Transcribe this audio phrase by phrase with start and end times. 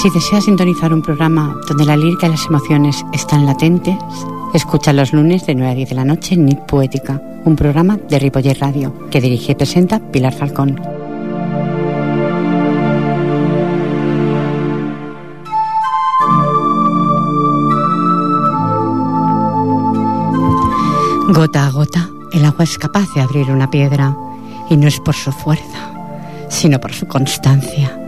[0.00, 3.98] Si deseas sintonizar un programa donde la lírica y las emociones están latentes,
[4.54, 7.98] escucha los lunes de 9 a 10 de la noche en Nit Poética, un programa
[8.08, 10.80] de Ripoller Radio que dirige y presenta Pilar Falcón.
[21.28, 24.16] Gota a gota, el agua es capaz de abrir una piedra
[24.70, 25.92] y no es por su fuerza,
[26.48, 27.98] sino por su constancia.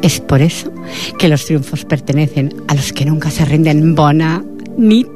[0.00, 0.73] Es por eso
[1.18, 3.94] que los triunfos pertenecen a los que nunca se rinden.
[3.94, 4.44] Bona
[4.76, 5.08] Nit.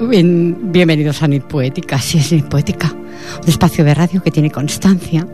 [0.00, 2.92] Bienvenidos a Nit Poética, sí es Nit Poética.
[3.42, 5.26] Un espacio de radio que tiene constancia,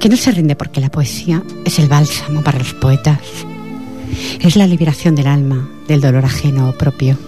[0.00, 3.18] que no se rinde porque la poesía es el bálsamo para los poetas.
[4.40, 7.18] Es la liberación del alma, del dolor ajeno o propio.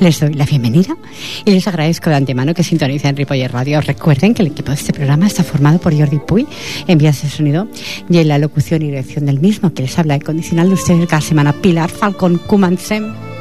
[0.00, 0.96] Les doy la bienvenida
[1.44, 3.80] y les agradezco de antemano que sintonicen Ripoller Radio.
[3.80, 6.46] Recuerden que el equipo de este programa está formado por Jordi Puy
[6.86, 7.68] en vías de sonido
[8.08, 11.06] y en la locución y dirección del mismo, que les habla de condicional de ustedes
[11.06, 13.35] cada semana, Pilar Falcón Kumansem.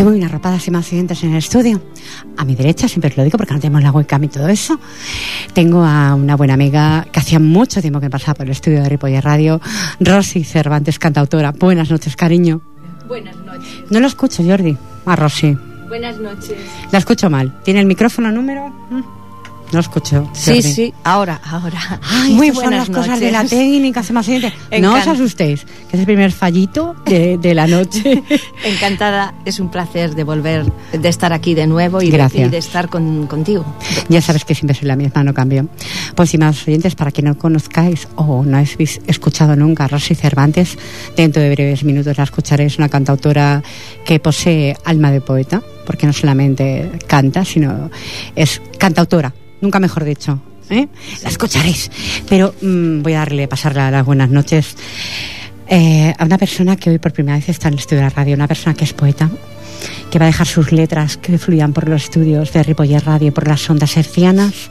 [0.00, 1.78] Estoy muy arropada sin más oyentes en el estudio.
[2.38, 4.80] A mi derecha, siempre lo digo porque no tenemos la webcam y todo eso,
[5.52, 8.88] tengo a una buena amiga que hacía mucho tiempo que pasaba por el estudio de
[8.88, 9.60] Ripoller Radio,
[10.00, 11.52] Rosy Cervantes, cantautora.
[11.52, 12.62] Buenas noches, cariño.
[13.08, 13.84] Buenas noches.
[13.90, 14.74] No lo escucho, Jordi.
[15.04, 15.58] A Rosy.
[15.86, 16.56] Buenas noches.
[16.90, 17.60] La escucho mal.
[17.62, 18.70] ¿Tiene el micrófono número?
[18.88, 19.19] Mm.
[19.72, 20.28] No escucho.
[20.32, 20.62] Sí, Jordi.
[20.62, 22.00] sí, ahora, ahora.
[22.02, 23.20] Ay, Muy estas son buenas las cosas noches.
[23.24, 24.80] de la técnica, se me.
[24.80, 28.22] No os asustéis, que es el primer fallito de, de la noche.
[28.64, 32.48] Encantada, es un placer de volver, de estar aquí de nuevo y, de, Gracias.
[32.48, 33.64] y de estar con, contigo.
[34.08, 35.68] Ya sabes que siempre soy la misma, no cambio.
[36.14, 40.78] Pues, estimados oyentes, para que no conozcáis o no habéis escuchado nunca a Rosy Cervantes,
[41.16, 43.62] dentro de breves minutos la escucharéis, una cantautora
[44.04, 47.90] que posee alma de poeta, porque no solamente canta, sino
[48.36, 50.40] es cantautora, nunca mejor dicho.
[50.70, 50.88] ¿eh?
[51.22, 51.90] La escucharéis.
[52.28, 54.76] Pero mm, voy a darle, pasarle las buenas noches
[55.68, 58.10] eh, a una persona que hoy por primera vez está en el estudio de la
[58.10, 59.30] radio, una persona que es poeta,
[60.10, 63.46] que va a dejar sus letras que fluyan por los estudios de Ripoller Radio, por
[63.46, 64.70] las ondas hercianas.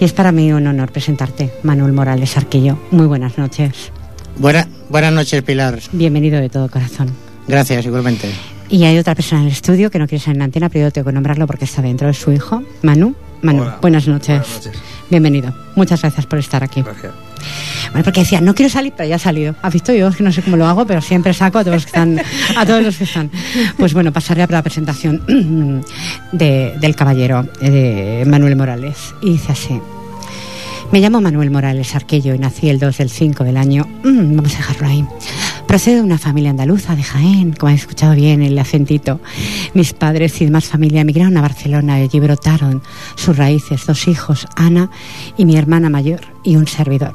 [0.00, 2.78] Y es para mí un honor presentarte, Manuel Morales Arquillo.
[2.90, 3.92] Muy buenas noches.
[4.38, 5.78] Buena, buenas noches, Pilar.
[5.92, 7.10] Bienvenido de todo corazón.
[7.46, 8.30] Gracias, igualmente.
[8.70, 10.86] Y hay otra persona en el estudio que no quiere ser en la antena, pero
[10.86, 13.14] yo tengo que nombrarlo porque está dentro, es su hijo, Manu.
[13.42, 13.78] Manu, Hola.
[13.80, 14.28] buenas noches.
[14.38, 14.82] Buenas noches.
[15.10, 15.52] Bienvenido.
[15.74, 16.82] Muchas gracias por estar aquí.
[16.82, 17.12] Gracias.
[17.90, 19.54] Bueno, porque decía, no quiero salir, pero ya ha salido.
[19.62, 19.92] ¿Has visto?
[19.92, 21.88] Yo es que no sé cómo lo hago, pero siempre saco a todos los que
[21.88, 22.20] están.
[22.56, 23.30] A todos los que están.
[23.76, 25.22] Pues bueno, pasaré a la presentación
[26.32, 29.14] de- del caballero, eh, de Manuel Morales.
[29.20, 29.80] Y dice así.
[30.92, 33.86] Me llamo Manuel Morales Arquello y nací el 2 del 5 del año.
[34.04, 35.04] mm, vamos a dejarlo ahí.
[35.72, 39.20] Procedo de una familia andaluza de Jaén, como habéis escuchado bien el acentito.
[39.72, 42.82] Mis padres y demás familia emigraron a Barcelona y allí brotaron
[43.14, 44.90] sus raíces, dos hijos, Ana
[45.38, 47.14] y mi hermana mayor y un servidor.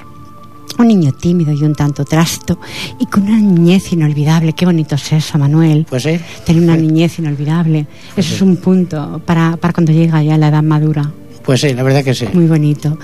[0.79, 2.59] Un niño tímido y un tanto trasto
[2.99, 4.53] y con una niñez inolvidable.
[4.53, 5.85] Qué bonito es eso, Manuel.
[5.87, 6.19] Pues sí.
[6.43, 7.85] Tener una niñez inolvidable.
[8.15, 11.11] Eso es un punto para, para cuando llega ya la edad madura.
[11.47, 12.25] Pues sí, la verdad que sí.
[12.33, 12.99] Muy bonito.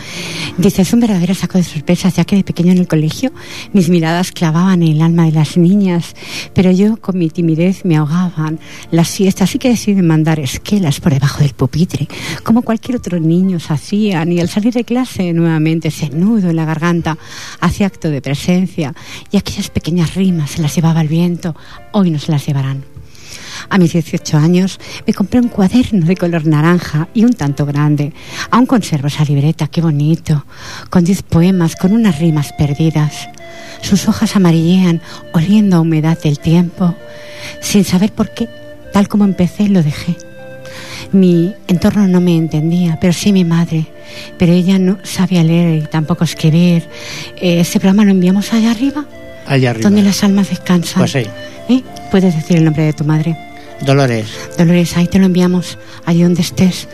[0.58, 3.32] Dice, es un verdadero saco de sorpresas, ya que de pequeño en el colegio
[3.72, 6.14] mis miradas clavaban en el alma de las niñas,
[6.54, 8.60] pero yo con mi timidez me ahogaban
[8.92, 12.10] las siestas, así que decidí mandar esquelas por debajo del pupitre,
[12.44, 16.66] como cualquier otro niño se hacían, y al salir de clase nuevamente ese en la
[16.66, 17.18] garganta
[17.62, 18.94] hacía acto de presencia,
[19.32, 21.56] y aquellas pequeñas rimas se las llevaba el viento,
[21.94, 22.93] hoy no se las llevarán.
[23.70, 28.14] A mis 18 años me compré un cuaderno de color naranja y un tanto grande.
[28.52, 30.46] Aún conservo esa libreta, qué bonito,
[30.90, 33.30] con 10 poemas, con unas rimas perdidas.
[33.82, 35.02] Sus hojas amarillean,
[35.34, 36.96] oliendo a humedad del tiempo.
[37.62, 38.48] Sin saber por qué,
[38.94, 40.16] tal como empecé, lo dejé.
[41.12, 43.86] Mi entorno no me entendía, pero sí mi madre.
[44.38, 46.88] Pero ella no sabía leer y tampoco escribir.
[47.38, 49.06] Eh, ¿Ese programa lo enviamos allá arriba?
[49.46, 49.90] Allá arriba.
[49.90, 51.00] Donde las almas descansan.
[51.00, 51.26] Pues sí.
[51.70, 51.84] ¿Eh?
[52.10, 53.38] ¿Puedes decir el nombre de tu madre?
[53.82, 54.28] Dolores.
[54.58, 56.88] Dolores, ahí te lo enviamos, allí donde estés.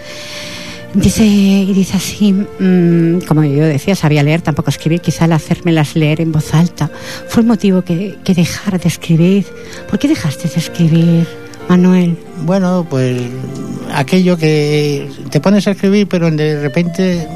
[0.94, 5.96] Dice, y dice así, mm, como yo decía, sabía leer, tampoco escribir, quizá al hacérmelas
[5.96, 6.90] leer en voz alta
[7.28, 9.46] fue el motivo que, que dejar de escribir.
[9.88, 11.28] ¿Por qué dejaste de escribir,
[11.68, 12.18] Manuel?
[12.44, 13.22] Bueno, pues
[13.94, 17.28] aquello que te pones a escribir, pero de repente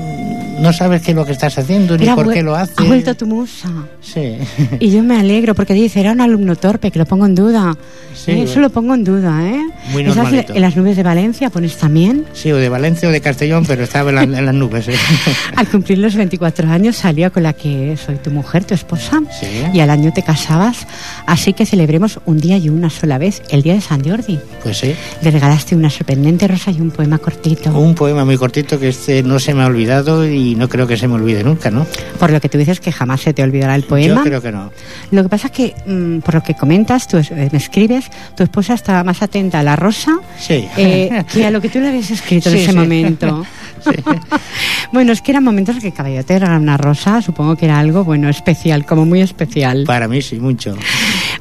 [0.59, 2.75] no sabes qué es lo que estás haciendo ni por qué lo haces.
[2.77, 3.69] Ha vuelto tu musa.
[4.01, 4.37] Sí.
[4.79, 7.75] Y yo me alegro porque dice, era un alumno torpe, que lo pongo en duda.
[8.13, 8.35] Sí, ¿Eh?
[8.35, 8.49] bueno.
[8.51, 9.59] Eso lo pongo en duda, ¿eh?
[9.91, 10.03] Muy.
[10.05, 12.25] En las nubes de Valencia pones también.
[12.33, 14.87] Sí, o de Valencia o de Castellón, pero estaba en, la- en las nubes.
[14.87, 14.95] ¿eh?
[15.55, 19.21] Al cumplir los 24 años salía con la que soy tu mujer, tu esposa.
[19.39, 19.47] Sí.
[19.73, 20.85] Y al año te casabas.
[21.25, 24.39] Así que celebremos un día y una sola vez, el día de San Jordi.
[24.61, 24.93] Pues sí.
[25.21, 27.71] Le regalaste una sorprendente rosa y un poema cortito.
[27.77, 30.87] Un poema muy cortito que este no se me ha olvidado y, y no creo
[30.87, 31.85] que se me olvide nunca, ¿no?
[32.19, 34.15] Por lo que tú dices que jamás se te olvidará el poema.
[34.15, 34.71] Yo creo que no.
[35.11, 38.05] Lo que pasa es que, mm, por lo que comentas, tú eh, me escribes,
[38.35, 40.67] tu esposa estaba más atenta a la rosa sí.
[40.77, 43.45] eh, que a lo que tú le habías escrito en ese momento.
[44.91, 48.29] bueno, es que eran momentos que Caballote era una rosa, supongo que era algo, bueno,
[48.29, 49.83] especial, como muy especial.
[49.85, 50.75] Para mí sí, mucho.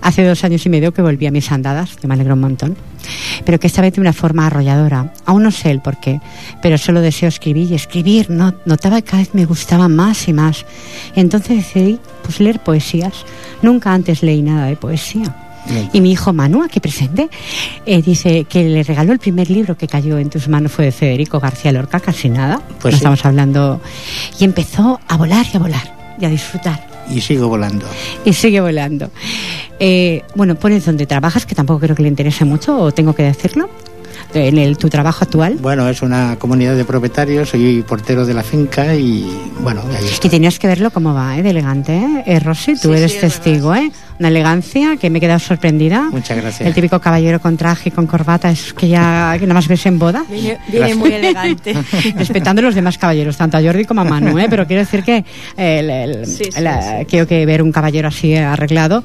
[0.02, 2.76] Hace dos años y medio que volví a mis andadas, que me alegro un montón,
[3.44, 5.12] pero que esta vez de una forma arrolladora.
[5.24, 6.20] Aún no sé el por qué,
[6.60, 8.28] pero solo deseo escribir y escribir.
[8.28, 10.66] No, notaba que cada vez me gustaba más y más.
[11.14, 13.24] entonces decidí pues, leer poesías.
[13.62, 15.34] Nunca antes leí nada de poesía.
[15.92, 17.30] Y mi hijo Manu, aquí presente,
[17.86, 20.92] eh, dice que le regaló el primer libro que cayó en tus manos fue de
[20.92, 22.60] Federico García Lorca, casi nada.
[22.80, 23.80] Pues estamos hablando.
[24.38, 26.91] Y empezó a volar y a volar y a disfrutar.
[27.14, 27.86] Y sigo volando.
[28.24, 29.10] Y sigue volando.
[29.78, 33.22] Eh, bueno, pones donde trabajas, que tampoco creo que le interese mucho, o tengo que
[33.24, 33.68] decirlo
[34.34, 35.56] en el, tu trabajo actual?
[35.60, 39.26] Bueno, es una comunidad de propietarios, soy portero de la finca y
[39.60, 41.42] bueno, ahí Y tenías que verlo cómo va, ¿eh?
[41.42, 42.22] de elegante, ¿eh?
[42.26, 43.90] eh Rosy, tú eres testigo, ¿eh?
[44.18, 46.08] Una elegancia que me he quedado sorprendida.
[46.10, 46.66] Muchas gracias.
[46.66, 49.84] El típico caballero con traje y con corbata, es que ya que nada más ves
[49.86, 50.24] en boda.
[50.28, 51.74] Viene, muy elegante.
[52.16, 54.46] Respetando a los demás caballeros, tanto a Jordi como a Manu, ¿eh?
[54.48, 55.24] Pero quiero decir que
[55.56, 56.24] el,
[57.08, 59.02] quiero que ver un caballero así arreglado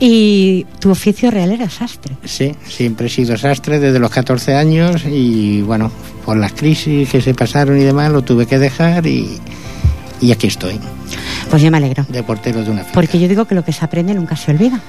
[0.00, 2.16] y tu oficio real era sastre.
[2.24, 5.90] Sí, siempre he sido sastre desde los 14 años y bueno,
[6.24, 9.38] por las crisis que se pasaron y demás lo tuve que dejar y,
[10.20, 10.78] y aquí estoy.
[11.50, 12.04] Pues yo me alegro.
[12.08, 12.94] De portero de una finca.
[12.94, 14.80] Porque yo digo que lo que se aprende nunca se olvida.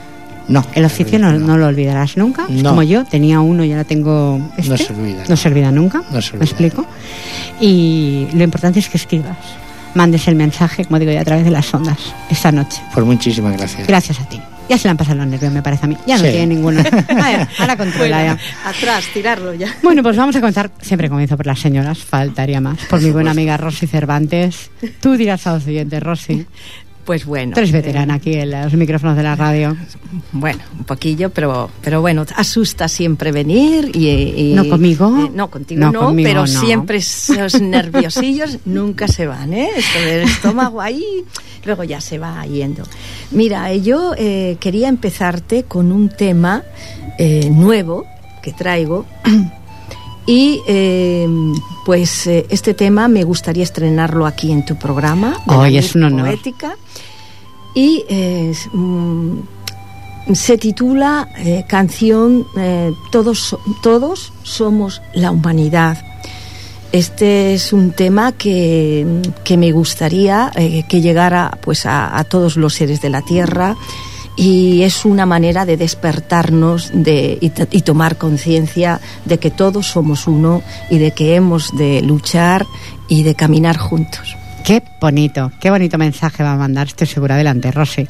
[0.47, 0.65] No.
[0.73, 1.57] El oficio no, no.
[1.57, 2.47] lo olvidarás nunca.
[2.47, 4.71] como yo, tenía uno y ahora tengo este.
[4.71, 5.23] No se olvida.
[5.29, 6.03] No, se olvida nunca.
[6.11, 6.39] No se olvida.
[6.39, 6.85] ¿Me explico?
[7.61, 9.37] Y lo importante es que escribas.
[9.93, 11.97] Mandes el mensaje, como digo, ya a través de las ondas
[12.29, 12.81] esta noche.
[12.93, 13.87] Pues muchísimas gracias.
[13.87, 14.39] Gracias a ti.
[14.69, 15.97] Ya se le han pasado los nervios, me parece a mí.
[16.05, 16.83] Ya no tiene ninguno.
[17.59, 18.37] ahora controla ya.
[18.65, 19.75] Atrás, tirarlo ya.
[19.81, 20.71] Bueno, pues vamos a contar.
[20.79, 22.77] Siempre comienzo por las señoras, faltaría más.
[22.85, 24.69] Por mi buena amiga Rosy Cervantes.
[25.01, 26.45] Tú dirás a los siguientes, Rosy.
[27.09, 27.55] Pues bueno.
[27.55, 29.75] Tú eres veterana aquí en los micrófonos de la radio.
[30.31, 34.53] Bueno, un poquillo, pero, pero bueno, asusta siempre venir y...
[34.53, 35.17] ¿No conmigo?
[35.17, 39.69] Eh, no, contigo no, pero siempre esos nerviosillos nunca se van, ¿eh?
[39.75, 41.03] Esto del estómago ahí,
[41.65, 42.83] luego ya se va yendo.
[43.31, 46.61] Mira, yo eh, quería empezarte con un tema
[47.17, 48.05] eh, nuevo
[48.43, 49.07] que traigo.
[50.31, 50.61] Y
[51.85, 55.41] pues este tema me gustaría estrenarlo aquí en tu programa.
[55.47, 56.27] Hoy es un honor.
[56.27, 56.75] Poética
[57.73, 59.39] y eh, mm,
[60.33, 65.97] se titula eh, canción eh, todos, todos somos la humanidad.
[66.91, 69.05] Este es un tema que,
[69.43, 73.77] que me gustaría que llegara pues a, todos los seres de la tierra
[74.39, 80.63] y es una manera de despertarnos de, y tomar conciencia de que todos somos uno
[80.89, 82.65] y de que hemos de luchar
[83.09, 84.37] y de caminar juntos.
[84.63, 87.35] Qué bonito, qué bonito mensaje va a mandar, estoy segura.
[87.35, 88.07] Adelante, Rosy.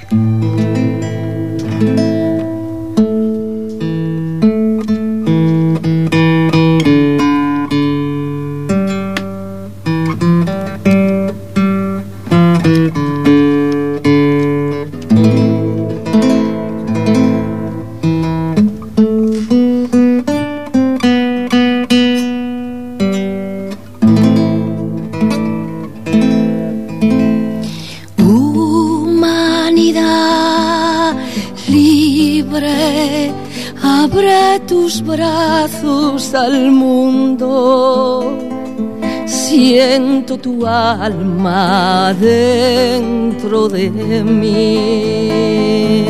[40.41, 43.89] Tu alma dentro de
[44.23, 46.05] mí.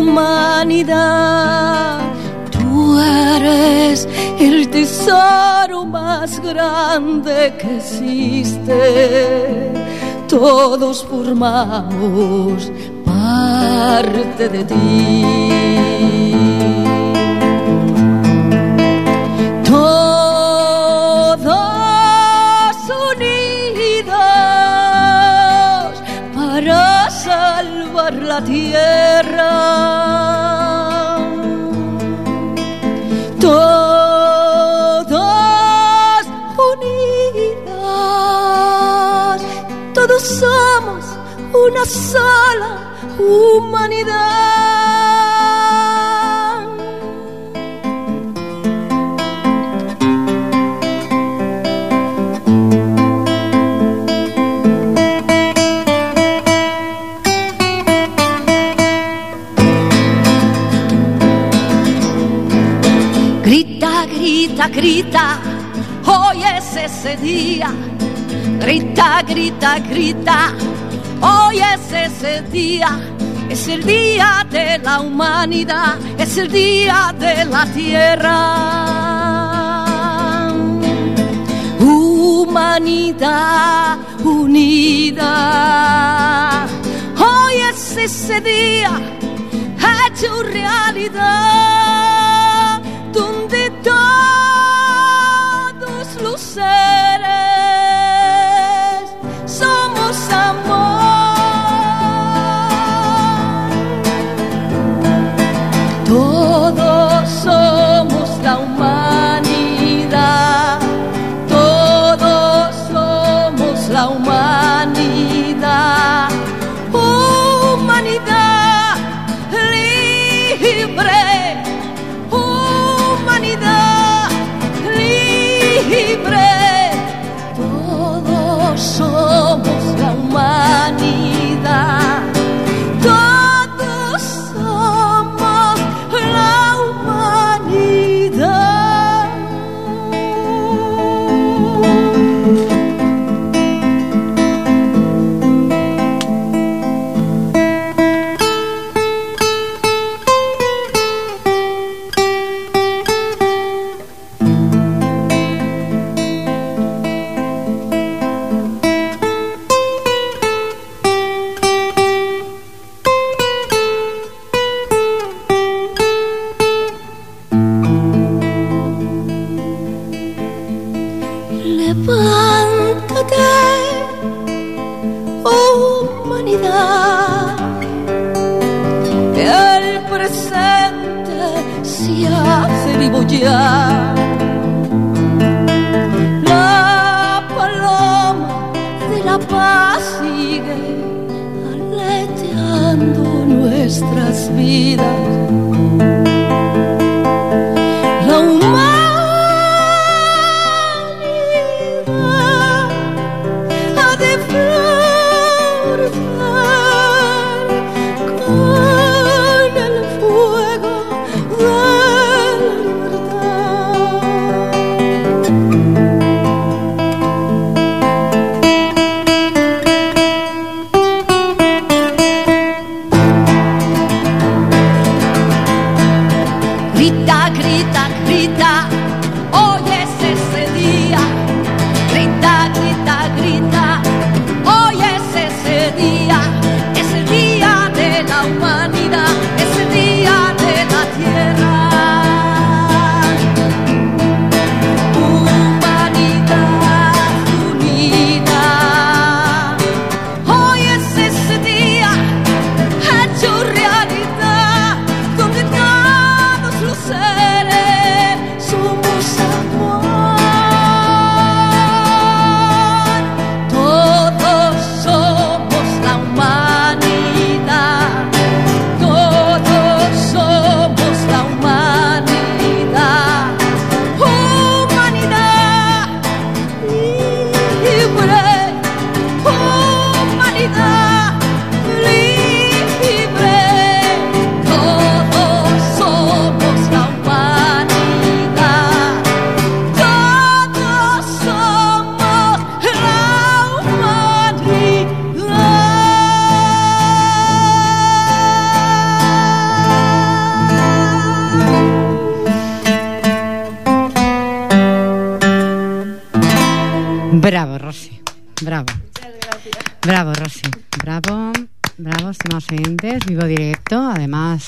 [0.00, 1.08] Humanidad,
[2.50, 4.06] tú eres
[4.38, 9.72] el tesoro más grande que existe.
[10.28, 12.70] Todos formamos
[13.04, 15.48] parte de ti.
[28.42, 29.52] Tierra.
[33.40, 35.16] Todas
[36.72, 37.82] unidas,
[39.94, 41.04] todos somos
[41.52, 42.78] una sola
[43.18, 44.47] humanidad.
[67.20, 67.70] Día.
[68.60, 70.52] Grita, grita, grita,
[71.20, 72.98] hoy es ese día.
[73.48, 78.64] Es el día de la humanidad, es el día de la tierra.
[81.80, 83.18] Humanidad
[84.22, 85.26] unida,
[87.16, 89.18] hoy es ese día
[90.08, 91.77] hecho realidad,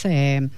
[0.04, 0.48] Eh,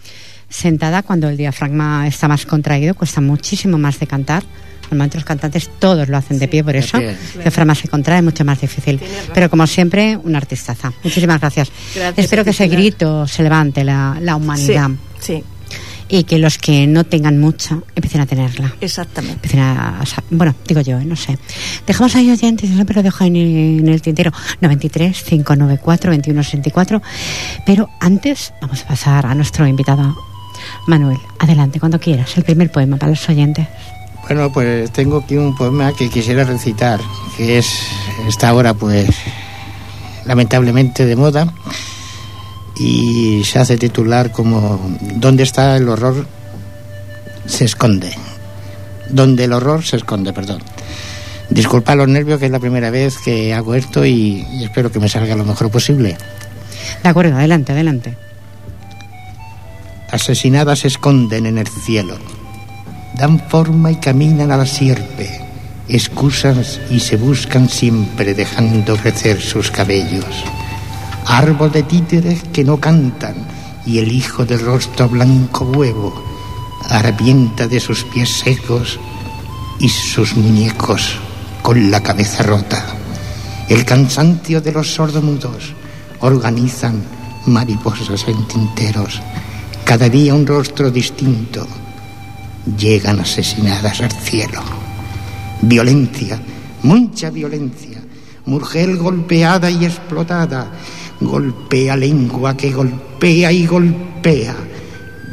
[0.48, 4.42] sentada cuando el diafragma está más contraído, cuesta muchísimo más de cantar.
[4.84, 7.38] Normalmente los cantantes todos lo hacen de pie, por eso el es.
[7.38, 9.00] diafragma se contrae, mucho más difícil.
[9.32, 10.92] Pero como siempre, una artistaza.
[11.02, 11.72] Muchísimas gracias.
[11.94, 15.42] Gracias, Espero que ese grito se levante la, la humanidad Sí,
[16.14, 18.74] y que los que no tengan mucha empiecen a tenerla.
[18.82, 19.36] exactamente.
[19.36, 21.04] Empiecen a, a sa- bueno, digo yo, ¿eh?
[21.06, 21.38] no sé.
[21.86, 27.02] Dejamos ahí oyentes, yo siempre lo dejo en, en el tintero 93 594 2164.
[27.64, 30.14] Pero antes vamos a pasar a nuestro invitado
[30.86, 31.18] Manuel.
[31.38, 33.66] Adelante, cuando quieras, el primer poema para los oyentes.
[34.28, 37.00] Bueno, pues tengo aquí un poema que quisiera recitar,
[37.38, 37.66] que es
[38.28, 39.08] esta ahora pues
[40.26, 41.52] lamentablemente de moda
[42.82, 44.80] y se hace titular como
[45.16, 46.26] ¿Dónde está el horror?
[47.46, 48.12] Se esconde.
[49.08, 50.62] donde el horror se esconde, perdón.
[51.50, 54.98] Disculpa los nervios, que es la primera vez que hago esto y, y espero que
[55.00, 56.16] me salga lo mejor posible.
[57.02, 58.16] De acuerdo, adelante, adelante.
[60.10, 62.16] Asesinadas se esconden en el cielo,
[63.18, 65.40] dan forma y caminan a la sierpe,
[65.88, 70.44] excusas y se buscan siempre dejando crecer sus cabellos.
[71.26, 73.34] Árbol de títeres que no cantan
[73.86, 76.12] y el hijo del rostro blanco huevo
[76.88, 78.98] arrepienta de sus pies secos
[79.78, 81.18] y sus muñecos
[81.62, 82.84] con la cabeza rota.
[83.68, 85.72] El cansancio de los sordomudos
[86.20, 87.02] organizan
[87.46, 89.20] mariposas en tinteros.
[89.84, 91.66] Cada día un rostro distinto.
[92.78, 94.60] Llegan asesinadas al cielo.
[95.62, 96.40] Violencia,
[96.82, 98.00] mucha violencia.
[98.46, 100.70] Mujer golpeada y explotada.
[101.24, 104.54] Golpea lengua que golpea y golpea.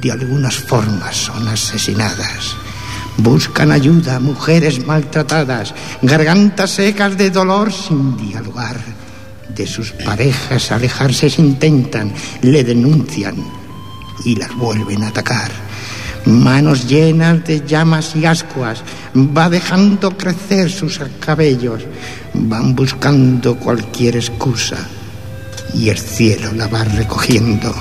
[0.01, 2.55] De algunas formas son asesinadas.
[3.17, 8.77] Buscan ayuda mujeres maltratadas, gargantas secas de dolor sin dialogar.
[9.53, 13.35] De sus parejas alejarse se intentan, le denuncian
[14.23, 15.51] y las vuelven a atacar.
[16.25, 18.83] Manos llenas de llamas y ascuas,
[19.15, 21.81] va dejando crecer sus cabellos,
[22.33, 24.77] van buscando cualquier excusa
[25.73, 27.73] y el cielo la va recogiendo.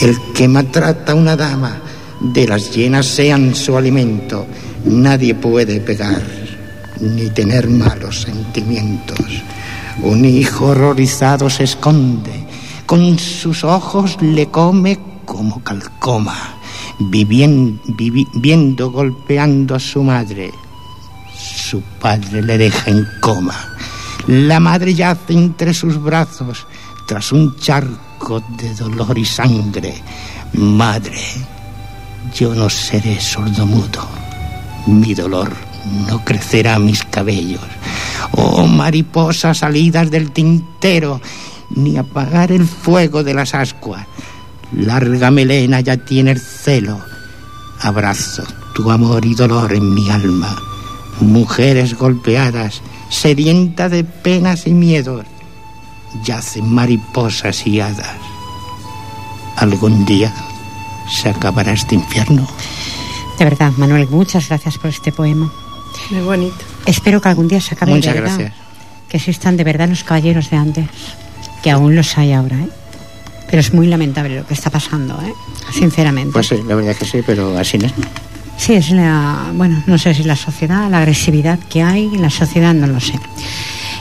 [0.00, 1.80] El que maltrata a una dama,
[2.20, 4.46] de las llenas sean su alimento,
[4.84, 6.22] nadie puede pegar
[7.00, 9.18] ni tener malos sentimientos.
[10.02, 12.46] Un hijo horrorizado se esconde,
[12.86, 16.56] con sus ojos le come como calcoma,
[16.98, 20.50] vivien- vivi- viendo golpeando a su madre.
[21.38, 23.69] Su padre le deja en coma.
[24.30, 26.64] La madre yace entre sus brazos
[27.04, 29.92] tras un charco de dolor y sangre.
[30.52, 31.20] Madre,
[32.32, 34.08] yo no seré sordomudo.
[34.86, 35.52] Mi dolor
[36.08, 37.60] no crecerá mis cabellos.
[38.30, 41.20] Oh, mariposas salidas del tintero,
[41.70, 44.06] ni apagar el fuego de las ascuas.
[44.72, 47.00] Larga melena ya tiene el celo.
[47.80, 50.54] Abrazo tu amor y dolor en mi alma.
[51.20, 55.26] Mujeres golpeadas, sedientas de penas y miedos,
[56.24, 58.16] yacen mariposas y hadas.
[59.56, 60.32] Algún día
[61.10, 62.48] se acabará este infierno.
[63.38, 65.52] De verdad, Manuel, muchas gracias por este poema.
[66.10, 66.56] Muy bonito.
[66.86, 68.38] Espero que algún día se acabe Muchas de verdad.
[68.38, 68.60] gracias.
[69.08, 70.86] Que existan de verdad los caballeros de antes,
[71.62, 72.68] que aún los hay ahora, ¿eh?
[73.50, 75.34] Pero es muy lamentable lo que está pasando, ¿eh?
[75.72, 76.32] Sinceramente.
[76.32, 77.88] Pues sí, la verdad que sí, pero así no.
[78.60, 82.28] Sí, es la, bueno, no sé si la sociedad, la agresividad que hay en la
[82.28, 83.14] sociedad, no lo sé.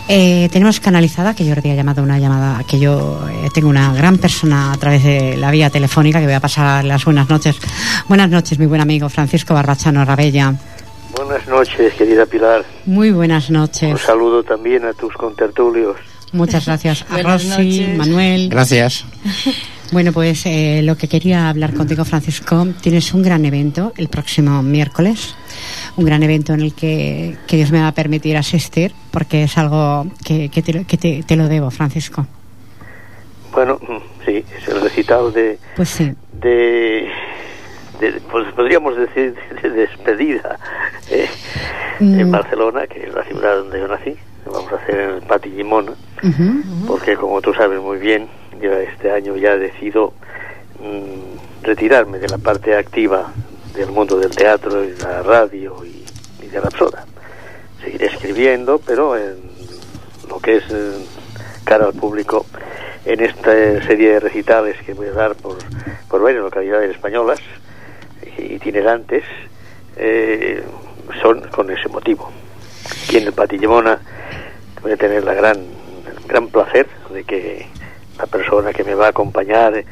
[0.10, 4.18] Eh, tenemos canalizada, que Jordi ha llamado una llamada, que yo eh, tengo una gran
[4.18, 7.56] persona a través de la vía telefónica, que voy a pasar las buenas noches.
[8.10, 10.54] Buenas noches, mi buen amigo Francisco Barbachano Rabella.
[11.16, 12.66] Buenas noches, querida Pilar.
[12.86, 14.02] Muy buenas Un noches.
[14.02, 15.96] saludo también a tus contertulios.
[16.34, 17.98] Muchas gracias a Rosy, noches.
[17.98, 18.50] Manuel.
[18.50, 19.06] Gracias.
[19.92, 24.62] Bueno, pues eh, lo que quería hablar contigo, Francisco, tienes un gran evento el próximo
[24.62, 25.36] miércoles,
[25.98, 29.58] un gran evento en el que, que Dios me va a permitir asistir, porque es
[29.58, 32.28] algo que, que, te, lo- que te, te lo debo, Francisco.
[33.52, 37.10] Bueno, mm, sí, es el recital de, Pues sí, de,
[38.00, 40.60] de- pues podríamos decir de despedida
[41.10, 41.28] eh,
[42.02, 42.18] Mm.
[42.18, 44.16] en Barcelona, que es la ciudad donde yo nací.
[44.46, 45.92] Vamos a hacer en el Pati Gimona,
[46.88, 50.14] porque como tú sabes muy bien, yo este año ya decido
[50.80, 53.32] mm, retirarme de la parte activa
[53.74, 56.04] del mundo del teatro y la radio y,
[56.44, 57.06] y de la soda.
[57.84, 59.38] Seguiré escribiendo, pero en
[60.28, 61.06] lo que es eh,
[61.64, 62.46] cara al público,
[63.06, 63.52] en esta
[63.86, 65.58] serie de recitales que voy a dar por,
[66.10, 67.40] por varias localidades españolas,
[68.38, 69.24] itinerantes,
[69.98, 70.64] eh,
[71.22, 72.32] son con ese motivo.
[73.04, 74.00] Aquí en el Patillemona
[74.82, 77.68] voy a tener la gran, el gran placer de que
[78.20, 79.84] la persona que me va a acompañar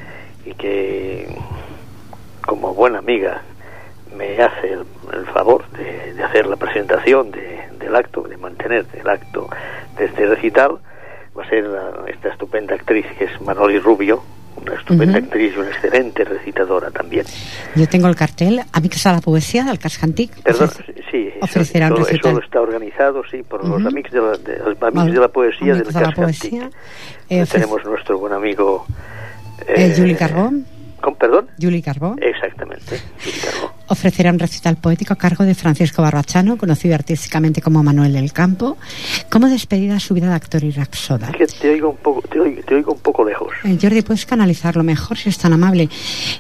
[0.46, 1.28] y que
[2.46, 3.42] como buena amiga
[4.16, 9.08] me hace el, el favor de, hacer la presentación de- del acto, de mantener el
[9.08, 9.50] acto
[9.98, 10.78] de este recital,
[11.38, 11.66] va a ser
[12.08, 14.24] esta estupenda actriz que es Manoli Rubio,
[14.68, 15.26] una estupenda Ujú.
[15.28, 17.26] actriz y una excelente recitadora también.
[17.76, 20.42] yo tengo el cartel Amics a la Poesía del Cascantic.
[20.44, 20.70] Perdón,
[21.12, 22.34] sí, eso, ofrecerá un todo- eso recital.
[22.36, 23.88] lo está organizado, sí, por los Ujú.
[23.88, 25.12] amigos de la, de, los amigos Vale.
[25.14, 26.42] de la poesía del Amigos de la Cascantic.
[26.52, 26.70] Poesía.
[27.30, 28.86] Eh, tenemos nuestro buen amigo...
[29.68, 30.52] Eh, Juli Carbó.
[31.02, 31.48] ¿Con perdón?
[31.62, 32.16] Julie Carbó.
[32.20, 33.72] Exactamente, Juli Carbó.
[33.88, 38.78] ofrecerá un recital poético a cargo de Francisco Barbachano, conocido artísticamente como Manuel del Campo,
[39.30, 41.30] como despedida a su vida de actor y rapsoda.
[41.30, 43.54] Es que te oigo un poco, te oigo, te oigo un poco lejos.
[43.64, 45.88] Eh, Jordi, puedes canalizarlo mejor si es tan amable.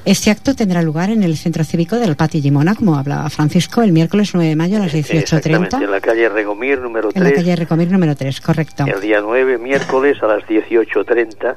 [0.06, 3.92] Este acto tendrá lugar en el Centro Cívico del Pati Gimona, como hablaba Francisco, el
[3.92, 5.84] miércoles 9 de mayo a las Exactamente, 18.30.
[5.84, 8.86] en la calle Regomir número En la 3, calle Recomir número 3, correcto.
[8.86, 11.56] el día 9, miércoles a las 18.30.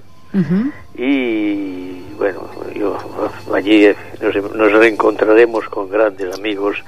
[0.96, 2.96] Y bueno, yo
[3.52, 6.82] allí eh, nos, nos reencontraremos con grandes amigos,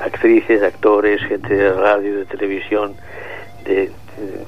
[0.00, 2.94] actrices, actores, gente de radio, de televisión,
[3.64, 3.90] de, de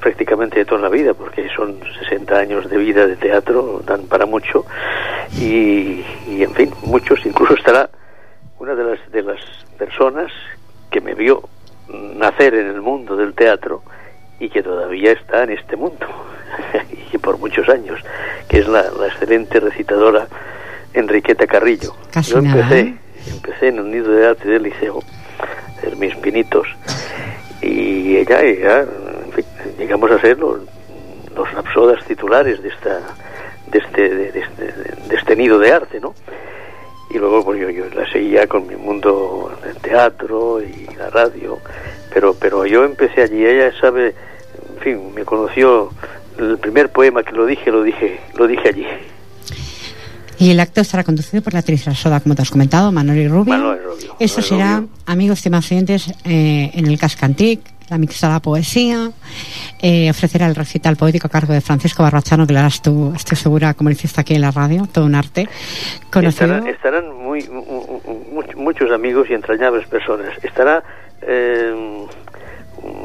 [0.01, 4.27] prácticamente de toda la vida, porque son 60 años de vida de teatro, dan para
[4.27, 4.65] mucho,
[5.41, 7.91] y, y en fin, muchos, incluso estará
[8.59, 9.41] una de las, de las
[9.79, 10.31] personas
[10.91, 11.43] que me vio
[11.89, 13.83] nacer en el mundo del teatro
[14.39, 16.07] y que todavía está en este mundo
[17.13, 18.01] y por muchos años
[18.49, 20.27] que es la, la excelente recitadora
[20.93, 22.97] Enriqueta Carrillo Casi yo empecé ¿eh?
[23.33, 25.03] empecé en el nido de arte del liceo
[25.83, 26.67] en mis pinitos
[27.63, 29.45] y ella, ella en fin,
[29.79, 30.61] llegamos a ser los,
[31.35, 33.01] los rapsodas titulares de esta
[33.69, 34.73] de este de, de este
[35.09, 36.15] de este nido de arte no
[37.11, 41.59] y luego pues yo, yo la seguía con mi mundo del teatro y la radio
[42.13, 44.15] pero pero yo empecé allí ella sabe
[44.75, 45.91] en fin me conoció
[46.39, 48.87] el primer poema que lo dije lo dije lo dije allí
[50.39, 53.29] Y el acto estará conducido por la actriz Rasoda, como te has comentado, Manuel y
[53.29, 53.55] Rubio.
[53.57, 54.91] Manuel Rubio, Esto Manuel será, Rubio.
[55.07, 59.13] amigos temas oyentes, eh, en el Cascantic, la mixada poesía.
[59.81, 63.39] Eh, ofrecerá el recital poético a cargo de Francisco Barbachano, que lo harás tú, estoy
[63.39, 65.49] segura, como lo hiciste aquí en la radio, todo un arte.
[66.29, 70.83] Estarán, estarán muy mu- mu- much- muchos amigos y entrañables personas estará
[71.23, 71.73] eh,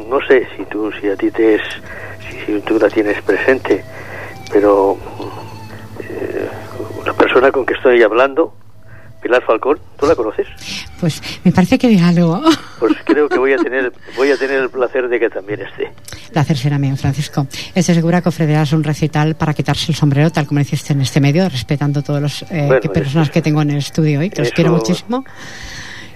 [0.09, 1.61] no sé si tú si a ti te es
[2.45, 3.83] si, tú la tienes presente
[4.51, 4.97] pero
[5.99, 6.47] eh,
[7.05, 8.53] la persona con que estoy hablando
[9.21, 10.47] Pilar Falcón tú la conoces
[10.99, 12.41] Pues me parece que diga algo.
[12.79, 15.91] pues creo que voy a tener voy a tener el placer de que también esté
[16.31, 17.45] Placer será mío, Francisco.
[17.75, 21.19] Estoy segura que ofrecerás un recital para quitarse el sombrero, tal como hiciste en este
[21.19, 24.37] medio, respetando todos los eh, Bueno, personas eso- que tengo en el estudio hoy, que
[24.39, 25.25] los eso- quiero muchísimo.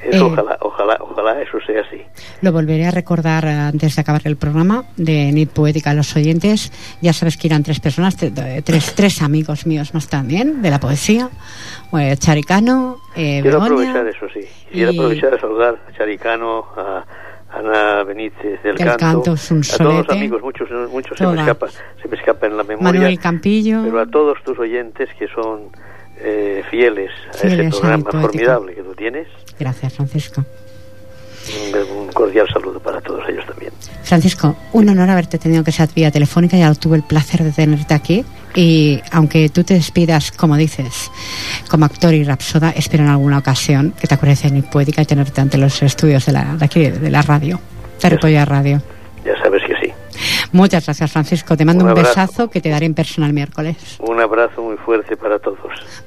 [0.10, 2.02] Eso Eh, ojalá ojalá ojalá eso sea así
[2.42, 6.16] Lo volveré a recordar eh, antes de acabar el programa de Nit Poética a los
[6.16, 6.72] oyentes.
[7.02, 10.80] Ya sabes que irán tres personas, de- tres, tres amigos míos más también, de la
[10.80, 11.30] poesía.
[11.98, 14.42] Eh, Charicano, eh, Quiero Begoña, aprovechar eso, sí.
[14.72, 17.06] Quiero y- aprovechar a saludar a Charicano, a
[17.54, 21.40] Ana Benítez del, Del Canto, es un a todos los amigos, muchos, muchos se me,
[21.40, 21.68] escapa,
[22.02, 22.92] se me escapa en la memoria.
[23.00, 23.82] Manuel Campillo.
[23.84, 25.70] Pero a todos tus oyentes que son
[26.20, 29.28] eh, fieles a ese programa formidable que tú tienes,
[29.60, 30.44] Gracias, Francisco.
[31.96, 33.72] un, cordial saludo para todos ellos también.
[34.04, 37.94] Francisco, un honor haberte tenido que ser vía telefónica, ya tuve el placer de tenerte
[37.94, 41.12] aquí y aunque tú te despidas, como dices,
[41.70, 45.06] como actor y rapsoda, espero en alguna ocasión que te acuerdes de Nit Poética y
[45.06, 47.60] tenerte ante los estudios de, la, de aquí, de la radio,
[48.02, 48.82] de Ripolla Radio.
[49.24, 49.65] Ya sabes.
[50.52, 51.56] Muchas gracias, Francisco.
[51.58, 52.10] Te mando Un un, abrazo.
[52.22, 53.76] besazo que te daré en persona el miércoles.
[54.00, 55.58] Un abrazo muy fuerte para todos.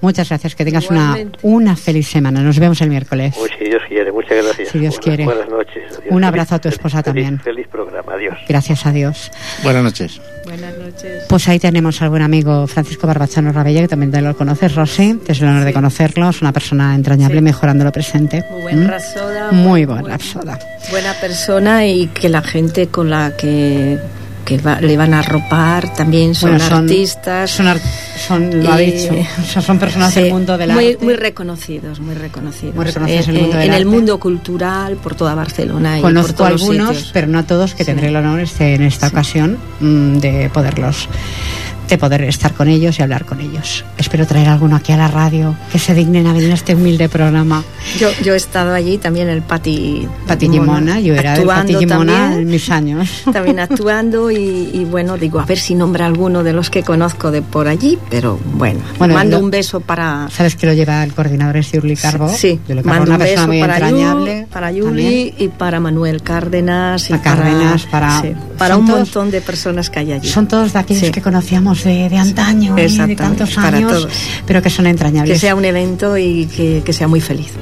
[0.01, 0.55] Muchas gracias.
[0.55, 1.39] Que tengas una, Igualmente.
[1.43, 2.41] una feliz semana.
[2.43, 3.35] Nos vemos el miércoles.
[3.41, 4.69] Uy, si Dios quiere, muchas gracias.
[4.71, 5.25] Si Dios buenas, quiere.
[5.25, 5.85] Buenas noches.
[5.93, 6.05] Adiós.
[6.11, 7.41] Un Feliz- abrazo a tu esposa feliz- también.
[7.41, 8.13] Feliz programa.
[8.15, 8.37] Adiós.
[8.49, 9.31] Gracias a Dios.
[9.63, 10.21] Buenas noches.
[10.59, 11.23] Buenas noches.
[11.29, 15.21] Pues ahí tenemos al buen amigo Francisco Barbachano Rabella, que también te lo conoces, Rosy.
[15.29, 16.29] Es el honor de conocerlo.
[16.31, 17.43] Es una persona entrañable, Sí.
[17.43, 18.43] mejorando lo presente.
[18.51, 18.89] Muy buen ¿Mm?
[18.89, 20.59] rapsoda, Muy muy buen buen- rapsoda.
[20.91, 23.99] Buena persona y que la gente con la que,
[24.49, 27.51] que va- le van a ropar también son, Bueno, artistas.
[27.51, 27.79] Son, ar-
[28.27, 29.15] son- lo ha dicho.
[29.61, 31.05] Son personas Sí, del mundo del muy, arte.
[31.05, 32.75] muy reconocidos, muy reconocidos.
[32.75, 33.85] Muy reconocidos Eh, en el mundo del en el arte.
[33.95, 37.85] mundo cultural, por toda Barcelona y por Conozco todos algunos, pero no a todos, que
[37.85, 37.89] Sí.
[37.91, 41.09] tendré el honor este, en esta ocasión mm, de poderlos
[41.89, 43.85] de poder estar con ellos y hablar con ellos.
[43.97, 47.09] Espero traer alguno aquí a la radio que se dignen a venir a este humilde
[47.09, 47.63] programa.
[47.99, 51.75] Yo, yo he estado allí también en el Pati, Pati Gimona, yo era del Pati
[51.77, 52.43] Gimona también.
[52.43, 53.23] en mis años.
[53.33, 57.31] también actuando y, y bueno, digo, a ver si nombra alguno de los que conozco
[57.31, 60.29] de por allí, pero bueno, Bueno, mando lo- un beso para...
[60.31, 62.29] Sabes que lo lleva el coordinador es Yurli Carbo.
[62.29, 64.43] Sí, mando una un beso muy para, entrañable.
[64.43, 64.69] Yu- para.
[64.73, 69.89] Yuli y para Manuel Cárdenas y Para Cárdenas, para- sí, para un montón de personas
[69.91, 70.29] que hay allí.
[70.29, 71.11] Son todos de aquellos Sí.
[71.11, 74.09] que conocíamos de, de antaño, y de tantos para años, todos.
[74.47, 75.35] pero que son entrañables.
[75.35, 77.53] que sea un evento y que, que sea muy feliz.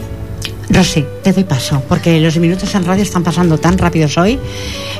[0.68, 4.38] Rosy, te doy paso, porque los minutos en radio están pasando tan rápidos hoy.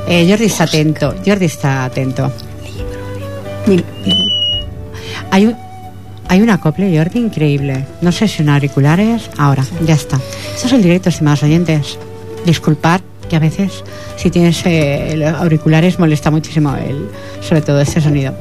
[0.09, 2.31] Eh, Jordi está atento, Jordi está atento.
[3.67, 3.85] Mil-
[5.33, 5.57] Hay un,
[6.29, 7.85] hay un acople, Jordi, increíble.
[8.01, 9.29] No sé si son auriculares.
[9.39, 10.21] Ahora, ya está.
[10.55, 11.99] Esto es el directo, estimados oyentes.
[12.45, 13.83] Disculpad que a veces,
[14.17, 17.09] si tienes eh, auriculares, molesta muchísimo el,
[17.41, 18.33] sobre todo este sonido.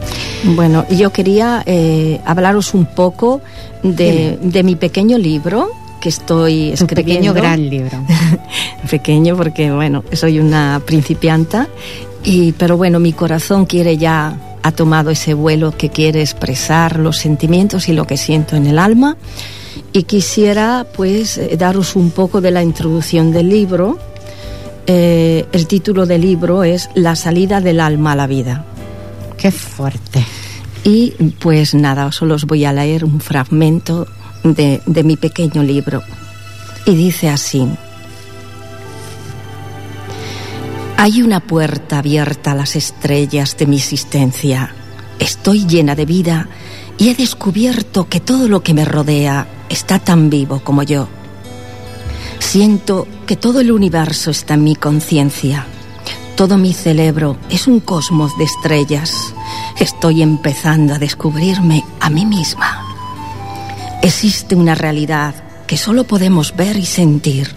[0.45, 3.41] Bueno, yo quería eh, hablaros un poco
[3.83, 7.33] de, de mi pequeño libro que estoy Un pequeño escribiendo.
[7.33, 7.97] gran libro.
[8.89, 11.67] pequeño porque bueno, soy una principianta
[12.23, 17.17] y pero bueno, mi corazón quiere ya ha tomado ese vuelo que quiere expresar los
[17.17, 19.17] sentimientos y lo que siento en el alma
[19.93, 23.97] y quisiera pues eh, daros un poco de la introducción del libro.
[24.87, 28.65] Eh, el título del libro es La salida del alma a la vida.
[29.37, 30.25] Qué fuerte.
[30.83, 34.07] Y pues nada, solo os voy a leer un fragmento
[34.43, 36.01] de, de mi pequeño libro.
[36.85, 37.67] Y dice así.
[40.97, 44.73] Hay una puerta abierta a las estrellas de mi existencia.
[45.19, 46.47] Estoy llena de vida
[46.97, 51.07] y he descubierto que todo lo que me rodea está tan vivo como yo.
[52.39, 55.65] Siento que todo el universo está en mi conciencia.
[56.35, 59.33] Todo mi cerebro es un cosmos de estrellas.
[59.79, 62.83] Estoy empezando a descubrirme a mí misma.
[64.01, 65.33] Existe una realidad
[65.65, 67.55] que solo podemos ver y sentir,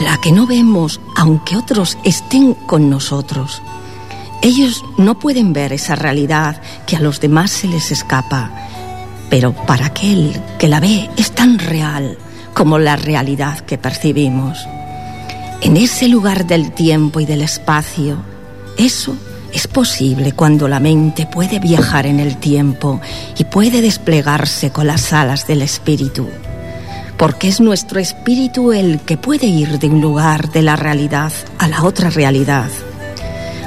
[0.00, 3.62] la que no vemos aunque otros estén con nosotros.
[4.42, 8.50] Ellos no pueden ver esa realidad que a los demás se les escapa,
[9.30, 12.18] pero para aquel que la ve es tan real
[12.52, 14.58] como la realidad que percibimos.
[15.62, 18.16] En ese lugar del tiempo y del espacio,
[18.78, 19.14] eso
[19.52, 22.98] es posible cuando la mente puede viajar en el tiempo
[23.36, 26.28] y puede desplegarse con las alas del espíritu.
[27.18, 31.68] Porque es nuestro espíritu el que puede ir de un lugar de la realidad a
[31.68, 32.70] la otra realidad.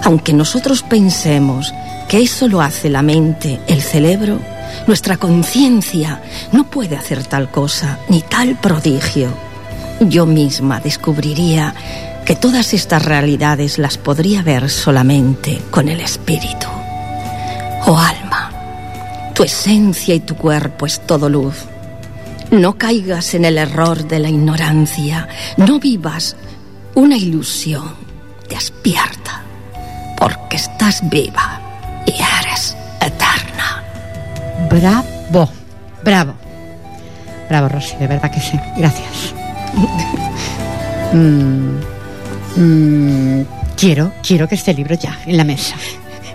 [0.03, 1.71] Aunque nosotros pensemos
[2.10, 4.39] que eso lo hace la mente, el cerebro,
[4.88, 9.52] nuestra conciencia no puede hacer tal cosa ni tal prodigio.
[10.09, 11.73] Yo misma descubriría
[12.25, 16.67] que todas estas realidades las podría ver solamente con el espíritu.
[17.85, 18.51] Oh alma,
[19.33, 21.65] tu esencia y tu cuerpo es todo luz.
[22.51, 26.35] No caigas en el error de la ignorancia, no vivas
[26.95, 27.95] una ilusión.
[28.49, 29.41] Despierta,
[30.17, 31.59] porque estás viva
[32.05, 33.83] y eres eterna.
[34.69, 35.49] Bravo,
[36.03, 36.33] bravo.
[37.49, 38.59] Bravo, Rosy, de verdad que sí.
[38.77, 39.33] Gracias.
[41.13, 41.79] Mm,
[42.55, 43.45] mm,
[43.77, 45.75] quiero, quiero que esté libro ya en la mesa.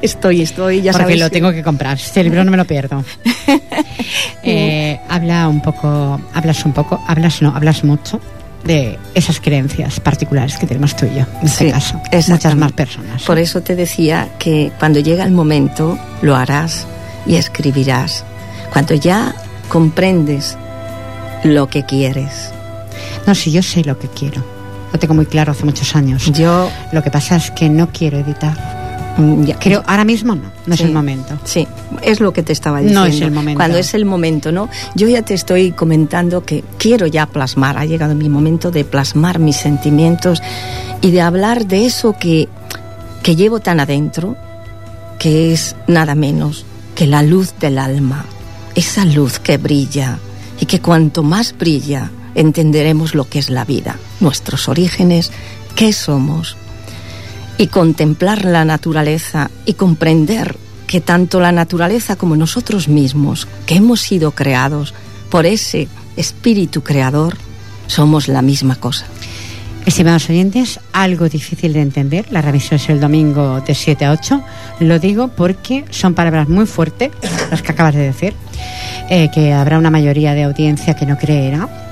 [0.00, 1.18] Estoy, estoy, ya porque sabes.
[1.18, 1.96] lo que- tengo que comprar.
[1.96, 3.04] Este libro no me lo pierdo.
[4.44, 8.18] Eh, habla un poco, hablas un poco, hablas no, hablas mucho
[8.64, 12.00] de esas creencias particulares que tenemos tú y yo, en este caso.
[12.28, 13.24] Muchas más personas.
[13.24, 16.86] Por eso te decía que cuando llega el momento lo harás
[17.26, 18.24] y escribirás.
[18.72, 19.34] Cuando ya
[19.68, 20.56] comprendes
[21.44, 22.52] lo que quieres.
[23.26, 24.42] No, si yo sé lo que quiero.
[24.92, 26.24] Lo tengo muy claro hace muchos años.
[26.32, 29.14] Yo Lo que pasa es que no quiero editar.
[29.18, 31.38] mm, ya- Creo, ahora mismo no, no es el momento.
[31.44, 31.66] Sí,
[32.02, 33.08] es lo que te estaba No diciendo.
[33.08, 33.58] es el momento.
[33.58, 34.68] Cuando es el momento, ¿no?
[34.94, 39.38] Yo ya te estoy comentando que quiero ya plasmar, ha llegado mi momento de plasmar
[39.40, 40.40] mis sentimientos
[41.02, 42.48] y de hablar de eso que,
[43.22, 44.36] que llevo tan adentro,
[45.18, 48.24] que es nada menos que la luz del alma,
[48.74, 50.18] esa luz que brilla
[50.60, 55.32] y que cuanto más brilla, entenderemos lo que es la vida, nuestros orígenes,
[55.74, 56.56] qué somos,
[57.58, 64.00] y contemplar la naturaleza y comprender que tanto la naturaleza como nosotros mismos, que hemos
[64.00, 64.94] sido creados
[65.28, 67.36] por ese espíritu creador,
[67.88, 69.06] somos la misma cosa.
[69.84, 74.42] Estimados oyentes, algo difícil de entender, la revisión es el domingo de 7 a 8.
[74.80, 77.10] Lo digo porque son palabras muy fuertes,
[77.50, 78.34] las que acabas de decir,
[79.10, 81.87] eh, que habrá una mayoría de audiencia que no creerá,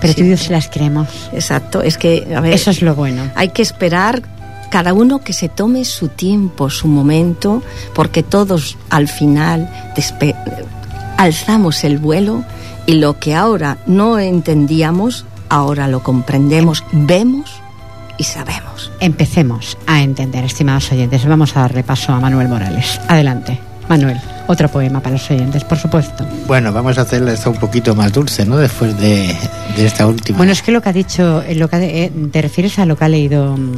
[0.00, 0.20] pero Sí.
[0.20, 1.08] tú y yo sí las creemos.
[1.32, 3.22] Exacto, es que, a ver, Eso es lo bueno.
[3.34, 4.22] hay que esperar
[4.70, 7.62] cada uno que se tome su tiempo, su momento,
[7.94, 9.68] porque todos al final
[11.16, 12.44] alzamos el vuelo
[12.86, 17.50] y lo que ahora no entendíamos, ahora lo comprendemos, vemos
[18.18, 18.90] y sabemos.
[19.00, 21.24] Empecemos a entender, estimados oyentes.
[21.26, 23.00] Vamos a darle paso a Manuel Morales.
[23.08, 23.58] Adelante,
[23.88, 24.20] Manuel.
[24.50, 26.26] Otro poema para los oyentes, por supuesto.
[26.46, 28.56] Bueno, vamos a hacerla esta un poquito más dulce, ¿no?
[28.56, 29.36] Después de,
[29.76, 30.38] de esta última.
[30.38, 32.78] Bueno, es que lo que ha dicho, eh, lo que ha de- eh, te refieres
[32.78, 33.72] a lo que ha leído, mm,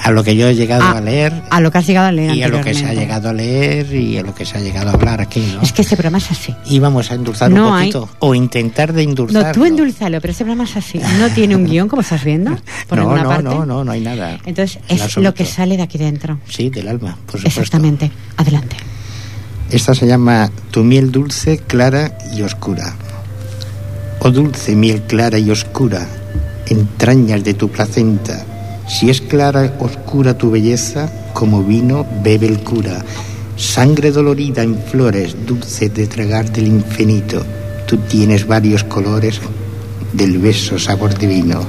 [0.00, 2.12] a lo que yo he llegado a, a leer a lo que has llegado a
[2.12, 4.58] leer y a lo que se ha llegado a leer y a lo que se
[4.58, 5.62] ha llegado a hablar aquí, ¿no?
[5.62, 6.54] Es que este programa es así.
[6.66, 9.52] Y vamos a endulzar No un hay- poquito o intentar de No, endulzarlo.
[9.52, 11.00] tú endulzalo, pero este programa es así.
[11.20, 12.50] No tiene un guion, como estás viendo,
[12.88, 13.44] por no, no, parte.
[13.44, 14.38] no, no, no hay nada.
[14.44, 15.34] Entonces, En es lo absoluto.
[15.34, 16.38] que sale de aquí dentro.
[16.48, 17.60] Sí, del alma, por supuesto.
[17.60, 18.10] Exactamente.
[18.36, 18.76] Adelante.
[19.70, 22.94] Esta se llama Tu miel dulce, clara y oscura.
[24.20, 26.06] Oh dulce miel clara y oscura,
[26.66, 28.44] entrañas de tu placenta.
[28.86, 33.02] Si es clara, oscura tu belleza, como vino bebe el cura.
[33.56, 37.44] Sangre dolorida en flores, dulce de tragar del infinito.
[37.86, 39.40] Tú tienes varios colores
[40.12, 41.62] del beso sabor divino.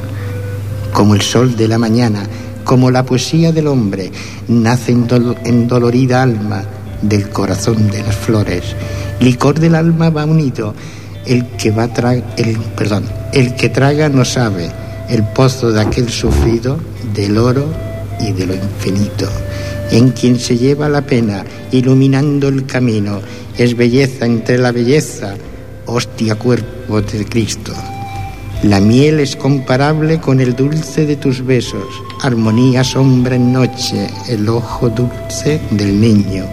[0.94, 2.24] Como el sol de la mañana,
[2.64, 4.12] como la poesía del hombre,
[4.50, 5.08] nace en,
[5.46, 6.64] en dolorida alma
[7.02, 8.76] del corazón de las flores.
[9.20, 10.74] Licor del alma va unido,
[11.26, 14.70] el que va tra el perdón, el que traga no sabe
[15.10, 16.78] el pozo de aquel sufrido
[17.14, 17.66] del oro
[18.20, 19.30] y de lo infinito.
[19.92, 23.22] En quien se lleva la pena, iluminando el camino,
[23.58, 25.36] es belleza entre la belleza,
[25.86, 27.74] hostia cuerpo de Cristo.
[28.64, 31.86] La miel es comparable con el dulce de tus besos,
[32.24, 36.46] armonía sombra en noche, el ojo dulce del niño.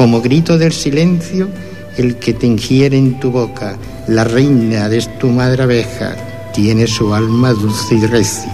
[0.00, 1.50] Como grito del silencio,
[1.98, 3.76] el que te ingiere en tu boca,
[4.08, 6.16] la reina de tu madre abeja,
[6.54, 8.50] tiene su alma dulce y recio.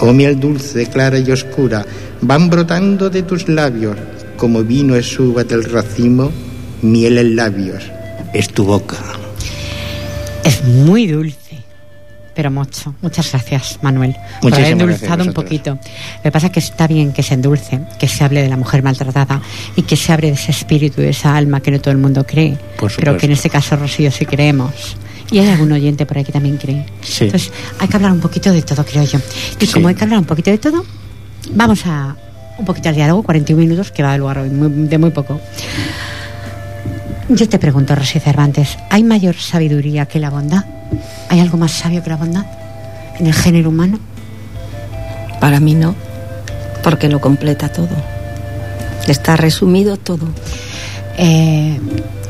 [0.00, 1.86] Oh miel dulce, clara y oscura,
[2.20, 3.96] van brotando de tus labios,
[4.36, 6.30] como vino es uva del racimo,
[6.82, 7.84] miel en labios,
[8.34, 8.98] es tu boca.
[10.44, 11.43] Es muy dulce
[12.34, 12.94] pero mucho.
[13.02, 15.78] Muchas gracias, Manuel, por haber endulzado un poquito.
[16.16, 18.56] Lo que pasa es que está bien que se endulce, que se hable de la
[18.56, 19.40] mujer maltratada
[19.76, 22.26] y que se abre de ese espíritu, de esa alma que no todo el mundo
[22.26, 22.58] cree,
[22.96, 24.96] pero que en este caso, Rocío, sí creemos.
[25.30, 26.84] Y hay algún oyente por aquí que también cree.
[27.20, 29.18] Entonces, hay que hablar un poquito de todo, creo yo.
[29.58, 30.84] Y como hay que hablar un poquito de todo,
[31.50, 32.16] vamos a
[32.58, 35.40] un poquito al diálogo, 41 minutos, que va a lugar hoy, de muy poco.
[37.28, 40.64] Yo te pregunto, Rosy Cervantes, ¿hay mayor sabiduría que la bondad?
[41.30, 42.44] ¿Hay algo más sabio que la bondad
[43.18, 43.98] en el género humano?
[45.40, 45.94] Para mí no,
[46.82, 47.96] porque lo completa todo.
[49.08, 50.28] Está resumido todo.
[51.16, 51.80] Eh,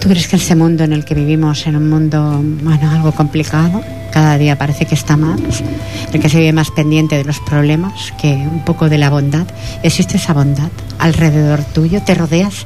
[0.01, 3.83] ¿Tú crees que ese mundo en el que vivimos, en un mundo, bueno, algo complicado,
[4.15, 5.41] cada día parece que está más,
[6.13, 9.47] el que se vive más pendiente de los problemas que un poco de la bondad,
[9.83, 12.01] ¿existe esa bondad alrededor tuyo?
[12.01, 12.65] ¿Te rodeas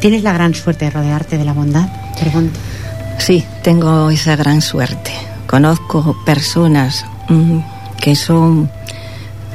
[0.00, 1.86] ¿Tienes la gran suerte de rodearte de la bondad?
[3.18, 5.12] Sí, tengo esa gran suerte.
[5.46, 7.58] Conozco personas mm,
[8.00, 8.70] que son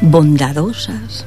[0.02, 1.26] bondadosas,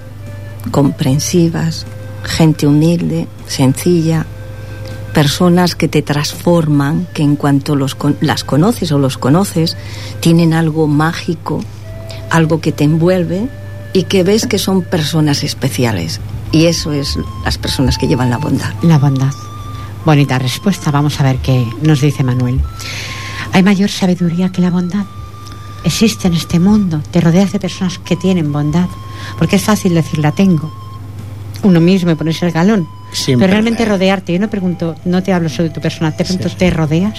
[0.71, 1.85] comprensivas,
[2.23, 4.25] gente humilde, sencilla,
[5.15, 9.77] personas que te transforman, que en cuanto los, las conoces o los conoces,
[10.21, 11.61] tienen algo mágico,
[12.31, 13.49] algo que te envuelve
[13.93, 16.21] y que ves que son personas especiales.
[16.53, 18.73] Y eso es las personas que llevan la bondad.
[18.83, 19.33] La bondad.
[20.05, 20.91] Bonita respuesta.
[20.91, 22.61] Vamos a ver qué nos dice Manuel.
[23.53, 25.05] ¿Hay mayor sabiduría que la bondad?
[25.85, 27.03] Existe en este mundo.
[27.11, 28.89] Te rodeas de personas que tienen bondad.
[29.39, 30.73] Porque es fácil decir la tengo.
[31.63, 32.89] Uno mismo y ponerse el galón.
[33.27, 34.33] Pero realmente rodearte.
[34.33, 37.19] Yo no pregunto, no te hablo sobre tu persona, te pregunto, ¿te rodeas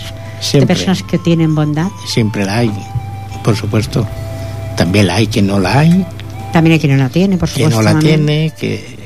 [0.54, 1.88] de personas que tienen bondad?
[2.06, 2.71] Siempre la hay,
[3.43, 4.08] por supuesto.
[4.78, 6.06] También la hay quien no la hay.
[6.54, 7.80] También hay quien no la tiene, por supuesto.
[7.80, 8.99] Que no la tiene, que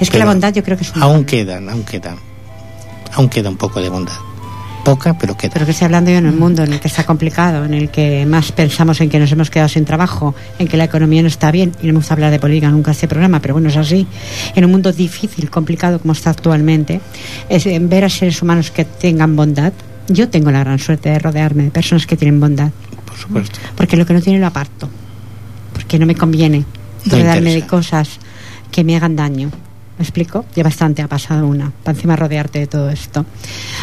[0.00, 2.16] es que la bondad yo creo que es Aún quedan, aún quedan.
[3.12, 4.16] Aún queda un poco de bondad.
[4.84, 5.52] Poca, pero queda.
[5.52, 7.88] Pero que estoy hablando yo en un mundo en el que está complicado, en el
[7.90, 11.28] que más pensamos en que nos hemos quedado sin trabajo, en que la economía no
[11.28, 13.76] está bien, y no me gusta hablar de política nunca este programa, pero bueno, es
[13.76, 14.06] así.
[14.56, 17.00] En un mundo difícil, complicado como está actualmente,
[17.48, 19.72] es ver a seres humanos que tengan bondad.
[20.08, 22.70] Yo tengo la gran suerte de rodearme de personas que tienen bondad.
[23.06, 23.60] Por supuesto.
[23.76, 24.88] Porque lo que no tiene lo aparto.
[25.72, 26.64] Porque no me conviene
[27.06, 28.18] rodearme de cosas
[28.72, 29.50] que me hagan daño.
[30.02, 30.44] ¿Me explico?
[30.56, 33.24] Ya bastante ha pasado una, para encima rodearte de todo esto.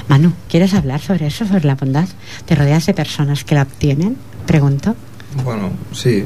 [0.09, 2.09] Manu, ¿quieres hablar sobre eso, sobre la bondad?
[2.45, 4.17] ¿Te rodeas de personas que la obtienen?
[4.45, 4.97] Pregunto.
[5.45, 6.25] Bueno, sí,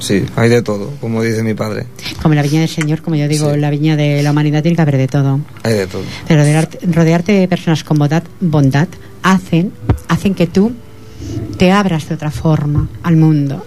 [0.00, 1.86] sí, hay de todo, como dice mi padre.
[2.20, 4.82] Como la viña del Señor, como yo digo, la viña de la humanidad tiene que
[4.82, 5.38] haber de todo.
[5.62, 6.02] Hay de todo.
[6.26, 6.42] Pero
[6.92, 8.88] rodearte, de personas con bondad, bondad
[9.22, 9.72] hacen,
[10.08, 10.72] hacen que tú
[11.56, 13.64] te abras de otra forma al mundo.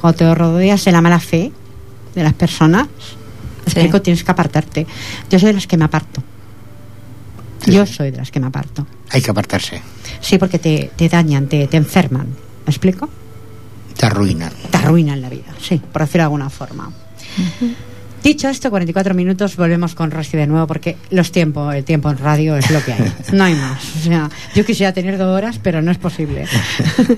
[0.00, 1.52] Cuando te rodeas de la mala fe
[2.16, 2.88] de las personas,
[4.02, 4.86] tienes que apartarte.
[5.30, 6.22] Yo soy de las que me aparto.
[7.66, 8.86] Yo soy de las que me aparto.
[9.10, 9.80] Hay que apartarse.
[10.20, 12.26] Sí, porque te, dañan, te, te enferman.
[12.66, 13.08] ¿Me explico?
[13.96, 14.52] Te arruinan.
[14.70, 16.90] Te arruinan la vida, sí, por decirlo de alguna forma.
[18.24, 22.16] Dicho esto, 44 minutos, volvemos con Rosy de nuevo porque los tiempos, el tiempo en
[22.16, 23.12] radio es lo que hay.
[23.32, 23.84] No hay más.
[23.96, 26.46] O sea, yo quisiera tener dos horas, pero no es posible.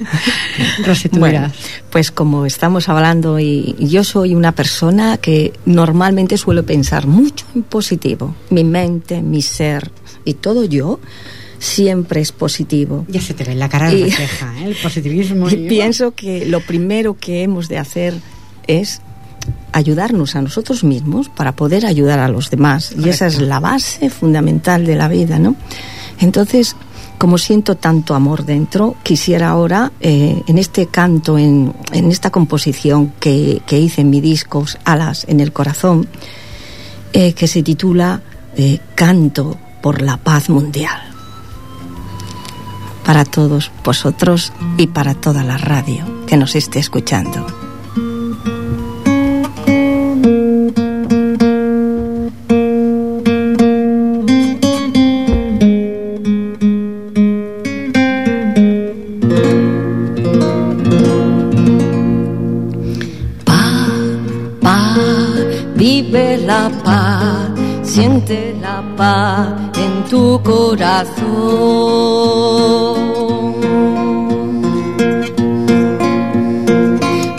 [0.84, 1.52] Rosy, tú bueno,
[1.90, 7.62] Pues como estamos hablando, y yo soy una persona que normalmente suelo pensar mucho en
[7.62, 8.34] positivo.
[8.50, 9.92] Mi mente, mi ser
[10.24, 10.98] y todo yo
[11.58, 13.04] siempre es positivo.
[13.08, 14.64] Ya se te ve en la cara y, refleja, ¿eh?
[14.66, 15.48] el positivismo.
[15.50, 18.14] Y, pienso que lo primero que hemos de hacer
[18.66, 19.00] es
[19.72, 22.94] ayudarnos a nosotros mismos para poder ayudar a los demás.
[22.98, 25.56] Y esa es la base fundamental de la vida, ¿no?
[26.18, 26.76] Entonces,
[27.18, 33.62] como siento tanto amor dentro, quisiera ahora, eh, en este canto, en, esta composición que,
[33.70, 36.06] hice en mi disco, Alas en el Corazón,
[37.12, 38.20] eh, que se titula
[38.56, 41.02] eh, Canto por la Paz Mundial.
[43.04, 47.65] para todos vosotros y para toda la radio que nos esté escuchando.
[66.16, 67.50] Vive la paz,
[67.82, 71.16] siente la paz en tu corazón.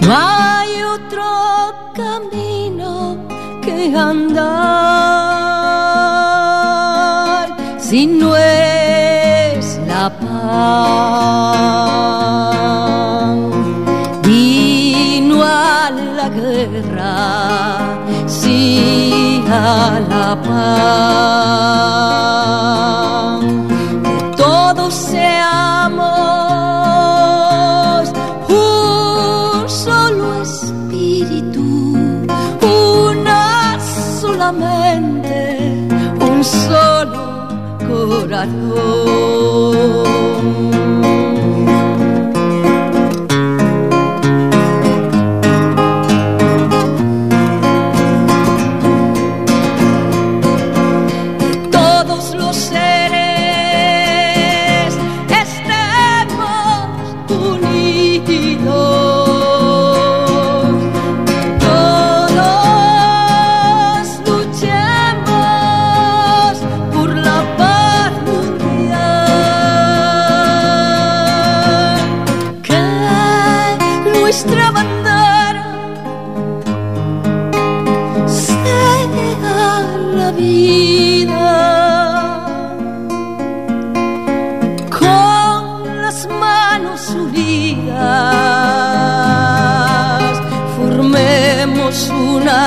[0.02, 1.26] No hay otro
[1.96, 3.18] camino
[3.64, 4.38] que andar
[7.80, 11.47] si no es la paz.
[20.28, 22.17] A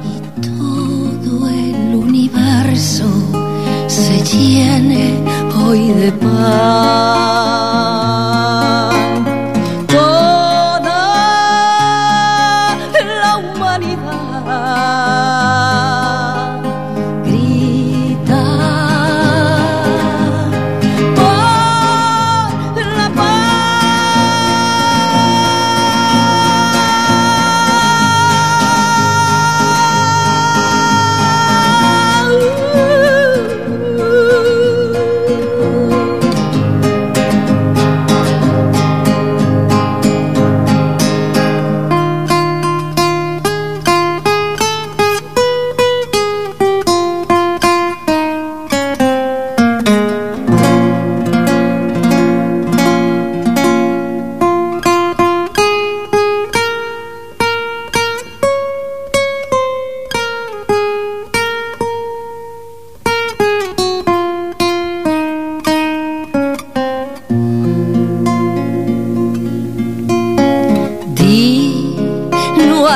[0.03, 3.05] y todo el universo
[3.87, 5.23] se llene
[5.65, 7.46] hoy de paz.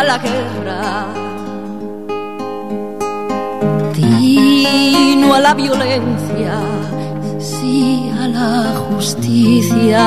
[0.03, 1.05] La guerra.
[3.93, 6.53] Di no a la violencia.
[7.39, 10.05] Sí a la justicia.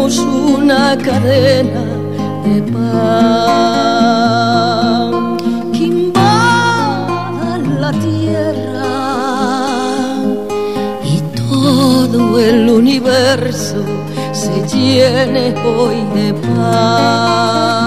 [0.07, 1.85] una cadena
[2.45, 3.77] de pan
[5.73, 8.85] que invada la tierra
[11.05, 13.83] y todo el universo
[14.33, 17.78] se llene hoy de paz.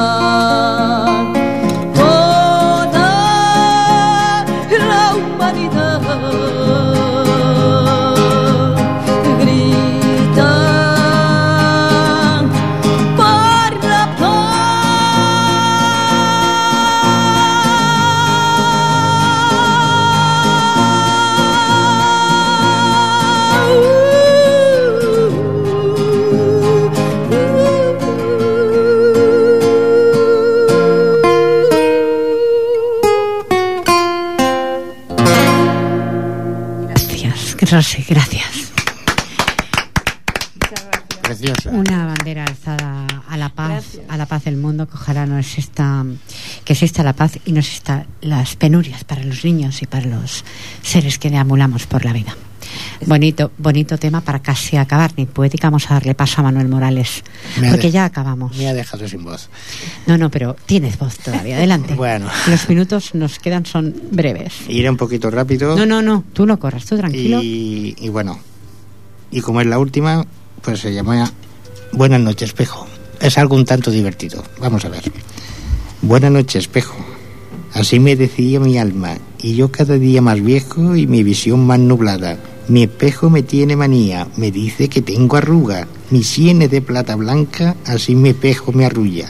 [46.86, 50.44] Exista la paz y no exista las penurias para los niños y para los
[50.82, 52.36] seres que deambulamos por la vida.
[53.06, 55.12] Bonito, bonito tema para casi acabar.
[55.18, 57.24] Ni poética, vamos a darle paso a Manuel Morales,
[57.56, 58.56] porque de- ya acabamos.
[58.58, 59.50] Me ha dejado sin voz.
[60.08, 61.58] No, no, pero tienes voz todavía.
[61.58, 61.94] Adelante.
[61.96, 62.30] Bueno.
[62.48, 64.54] Los minutos nos quedan son breves.
[64.70, 65.76] Iré un poquito rápido.
[65.76, 66.24] No, no, no.
[66.34, 67.42] Tú no corras, tú tranquilo.
[67.44, 68.40] Y, y bueno,
[69.32, 70.26] y como es la última,
[70.62, 71.32] pues se llama
[71.92, 72.88] Buenas noches, espejo.
[73.20, 74.44] Es algo un tanto divertido.
[74.60, 75.04] Vamos a ver.
[76.02, 76.96] Buenas noches, espejo.
[77.74, 81.80] Así me decía mi alma, y yo cada día más viejo y mi visión más
[81.80, 82.38] nublada.
[82.68, 85.88] Mi espejo me tiene manía, me dice que tengo arruga.
[86.10, 89.30] Mi sien es de plata blanca, así mi espejo me arrulla.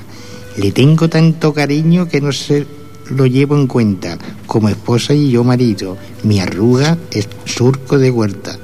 [0.58, 2.66] Le tengo tanto cariño que no se
[3.10, 4.18] lo llevo en cuenta.
[4.48, 8.58] Como esposa y yo marido, mi arruga es surco de huerta.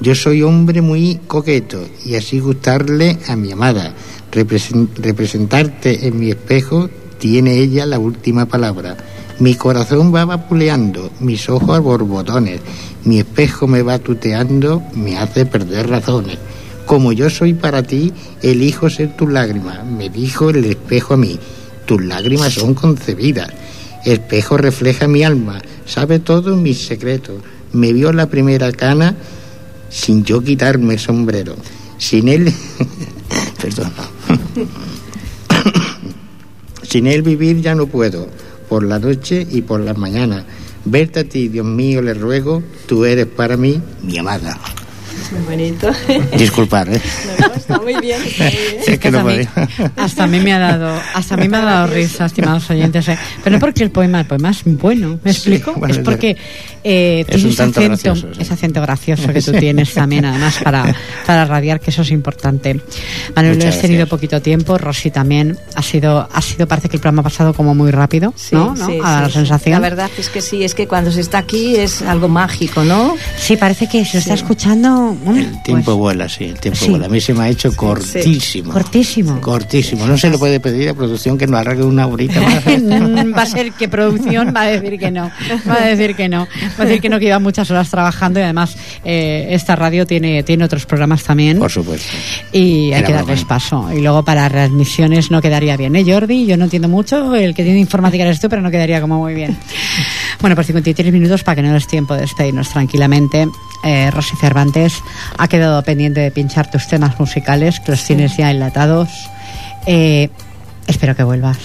[0.00, 3.94] Yo soy hombre muy coqueto y así gustarle a mi amada.
[4.32, 6.88] Represen- representarte en mi espejo
[7.22, 8.96] tiene ella la última palabra.
[9.38, 12.60] Mi corazón va vapuleando, mis ojos a borbotones,
[13.04, 16.38] mi espejo me va tuteando, me hace perder razones.
[16.84, 18.12] Como yo soy para ti,
[18.42, 21.38] elijo ser tus lágrimas, me dijo el espejo a mí.
[21.86, 23.52] Tus lágrimas son concebidas.
[24.04, 27.40] Espejo refleja mi alma, sabe todos mis secretos.
[27.72, 29.14] Me vio la primera cana
[29.90, 31.54] sin yo quitarme el sombrero.
[31.98, 32.52] Sin él,
[33.62, 33.92] perdón,
[36.92, 38.26] sin él vivir ya no puedo,
[38.68, 40.44] por la noche y por las mañanas.
[40.84, 44.60] Verte a ti, Dios mío, le ruego, tú eres para mí mi amada.
[45.32, 45.90] Muy bonito.
[46.38, 47.00] Disculpar, ¿eh?
[47.40, 48.76] No, no, está muy bien, está muy bien.
[48.86, 49.48] Es que hasta, no a mí,
[49.96, 53.08] hasta a mí me ha dado hasta a mí me ha dado risa estimados oyentes
[53.08, 53.18] eh.
[53.42, 56.36] pero no porque el poema el poema es bueno me Sí, explico bueno, es porque
[56.84, 58.42] eh, Es tiene un ese tanto acento gracioso, sí.
[58.42, 60.94] ese acento gracioso que tú tienes también además para
[61.26, 62.80] para radiar que eso es importante
[63.34, 64.08] Manuel lo has tenido gracias.
[64.08, 67.74] poquito tiempo Rosy también ha sido ha sido parece que el programa ha pasado como
[67.74, 68.86] muy rápido Sí, no, ¿No?
[68.86, 69.38] sí, a la sí, sí.
[69.38, 72.82] sensación La verdad es que sí, es que cuando se está aquí es algo mágico,
[72.84, 73.16] ¿no?
[73.38, 74.42] sí parece que se está Sí.
[74.42, 76.90] escuchando mm, El tiempo pues, vuela, sí, el tiempo sí.
[76.90, 77.06] vuela.
[77.06, 78.72] A mí se me ha hecho cortísimo.
[78.72, 80.06] cortísimo Cortísimo.
[80.06, 82.62] No se le puede pedir a producción que nos alargue una horita más.
[82.82, 85.30] Mm, va a ser que producción va a decir que no
[85.68, 86.46] va a decir que no
[86.78, 90.06] va a decir que no que lleva muchas horas trabajando y además eh, esta radio
[90.06, 92.08] tiene tiene otros programas también Por supuesto.
[92.52, 96.46] y hay Era que darles paso y luego para readmisiones no quedaría bien ¿eh Jordi?
[96.46, 99.34] yo no entiendo mucho el que tiene informática eres tú pero no quedaría como muy
[99.34, 99.56] bien
[100.40, 103.48] bueno por 53 minutos para que no des tiempo de despedirnos tranquilamente
[103.84, 105.02] eh, Rosy Cervantes
[105.38, 109.08] ha quedado pendiente de pinchar tus temas musicales que los tienes ya enlatados
[109.86, 110.30] eh,
[110.86, 111.58] espero que vuelvas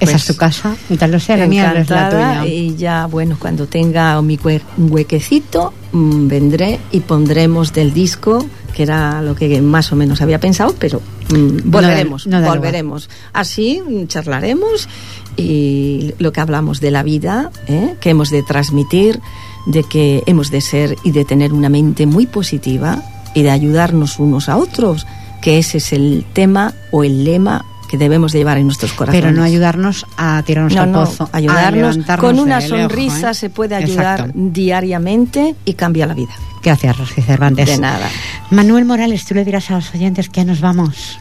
[0.00, 2.74] esa Pues, es tu casa y tal lo sea la mía es la tuya y
[2.76, 9.22] ya, bueno, cuando tenga mi un huequecito, mm, vendré y pondremos del disco, que era
[9.22, 12.58] lo que más o menos había pensado, pero mm, volveremos, no da lugar.
[12.58, 13.10] volveremos.
[13.32, 14.88] Así mm, charlaremos
[15.36, 17.94] y lo que hablamos de la vida, ¿eh?
[18.00, 19.20] que hemos de transmitir,
[19.66, 23.02] de que hemos de ser y de tener una mente muy positiva
[23.34, 25.06] y de ayudarnos unos a otros,
[25.40, 29.22] que ese es el tema o el lema que debemos de llevar en nuestros corazones.
[29.22, 33.34] pero no ayudarnos a tirarnos No, al no, pozo ayudarnos con una ojo, sonrisa ¿eh?
[33.34, 34.32] se puede ayudar Exacto.
[34.36, 36.32] diariamente y cambia la vida.
[36.62, 38.08] gracias Rosy Cervantes De nada.
[38.50, 41.18] Manuel Morales tú le dirás a los oyentes que ya nos vamos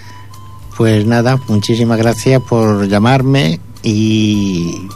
[0.77, 4.87] Pues nada, muchísimas gracias por llamarme y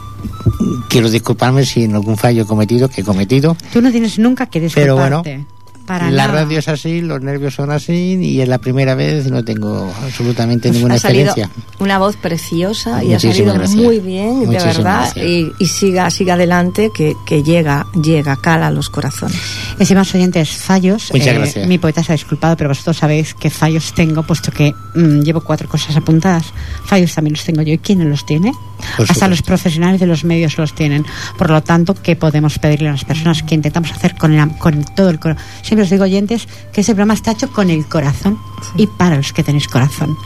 [0.88, 4.46] quiero disculparme si en algún fallo he cometido, que he cometido, Tú no tienes nunca
[4.46, 5.57] que pero bueno, disculparte.
[5.88, 6.40] Para la nada.
[6.42, 10.70] radio es así, los nervios son así y es la primera vez no tengo absolutamente
[10.70, 11.62] ninguna ha salido experiencia.
[11.78, 13.82] una voz preciosa y ha salido gracias.
[13.82, 15.16] muy bien, de verdad.
[15.16, 19.38] Y, y siga, siga adelante, que, que llega, llega, cala a los corazones.
[19.78, 21.10] Estimados oyentes, fallos.
[21.12, 21.66] Muchas eh, gracias.
[21.66, 25.40] Mi poeta se ha disculpado, pero vosotros sabéis qué fallos tengo, puesto que mm, llevo
[25.40, 26.52] cuatro cosas apuntadas.
[26.84, 27.72] Fallos también los tengo yo.
[27.72, 28.50] ¿Y quién no los tiene?
[28.50, 29.28] Por Hasta supuesto.
[29.28, 31.06] los profesionales de los medios los tienen.
[31.38, 34.84] Por lo tanto, ¿qué podemos pedirle a las personas que intentamos hacer con, el, con
[34.84, 35.42] todo el corazón?
[35.78, 38.36] Siempre os digo, oyentes, que ese programa está hecho con el corazón
[38.76, 40.18] y para los que tenéis corazón.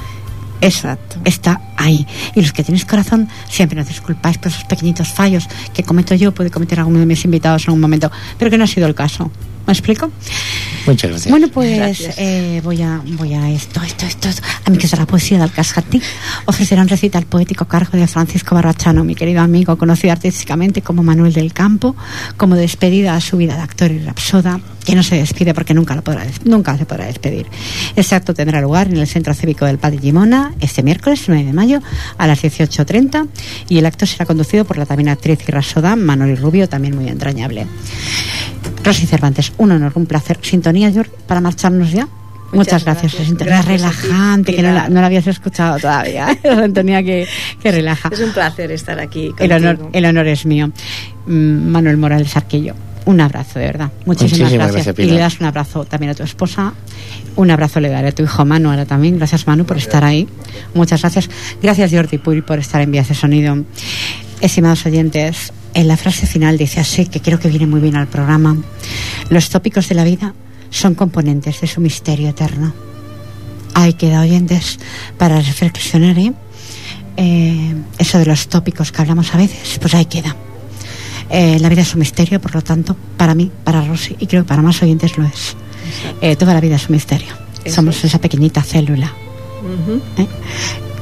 [0.63, 1.21] Eso Exacto.
[1.27, 2.07] está ahí.
[2.35, 6.33] Y los que tenéis corazón, siempre nos disculpáis por esos pequeñitos fallos que cometo yo,
[6.33, 8.95] puede cometer alguno de mis invitados en algún momento, pero que no ha sido el
[8.95, 9.31] caso.
[9.67, 10.11] ¿Me explico?
[10.87, 11.31] Muchas gracias.
[11.31, 12.15] Bueno, pues Gracias.
[12.19, 14.43] eh, voy a voy a esto, esto, esto, esto.
[14.65, 16.03] A mí que es la poesía del Cascatí.
[16.47, 21.05] Ofrecerá un recital poético a cargo de Francisco Barrachano, mi querido amigo, conocido artísticamente como
[21.05, 21.95] Manuel del Campo,
[22.37, 25.95] como despedida a su vida de actor y rapsoda, que no se despide porque nunca
[25.95, 27.47] lo podrá nunca se podrá despedir.
[27.95, 31.53] Este acto tendrá lugar en el Centro Cívico del Padre Gimona este miércoles 9 de
[31.53, 31.81] mayo
[32.19, 33.29] a las 18.30
[33.69, 37.09] y el acto será conducido por la también actriz y rapsoda Manuel Rubio, también muy
[37.09, 37.69] entrañable.
[38.85, 40.39] Rosy Cervantes, un honor, un placer.
[40.43, 42.09] Sintonía, Jordi, para marcharnos ya.
[42.53, 43.13] Muchas, Muchas gracias.
[43.13, 43.29] gracias.
[43.29, 46.37] Sintonía Gracias a ti, relajante, que no la, no la habías escuchado todavía.
[46.45, 47.27] La sintonía que,
[47.63, 48.11] que relaja.
[48.13, 49.33] Es un placer estar aquí.
[49.39, 49.91] El honor, contigo.
[49.95, 50.71] el honor es mío.
[51.27, 52.75] Mm, Manuel Morales Arquillo.
[53.05, 53.91] Un abrazo, de verdad.
[54.05, 54.85] Muchísimas, Muchísimas gracias.
[54.85, 56.75] gracias, y le das un abrazo también a tu esposa.
[57.37, 59.17] Un abrazo le daré a tu hijo Manu ahora también.
[59.17, 60.29] Gracias, Manu, por estar ahí.
[60.75, 61.31] Muchas gracias.
[61.63, 63.65] Gracias, Jordi Puy, por estar en Vías de Sonido.
[64.41, 68.07] Estimados oyentes, en la frase final dice así, que creo que viene muy bien al
[68.07, 68.57] programa.
[69.31, 70.35] Los tópicos de la vida
[70.70, 72.73] son componentes de su misterio eterno.
[73.75, 74.79] Ahí queda, oyentes,
[75.18, 76.33] para reflexionar, ¿eh?
[77.16, 80.35] Eh, eso de los tópicos que hablamos a veces, pues ahí queda.
[81.31, 84.43] Eh, la vida es un misterio, por lo tanto, para mí, para Rosy, y creo
[84.43, 85.57] que para más oyentes lo es.
[86.20, 87.35] Eh, toda la vida es un misterio.
[87.64, 88.05] Eso Somos es.
[88.07, 89.12] esa pequeñita célula.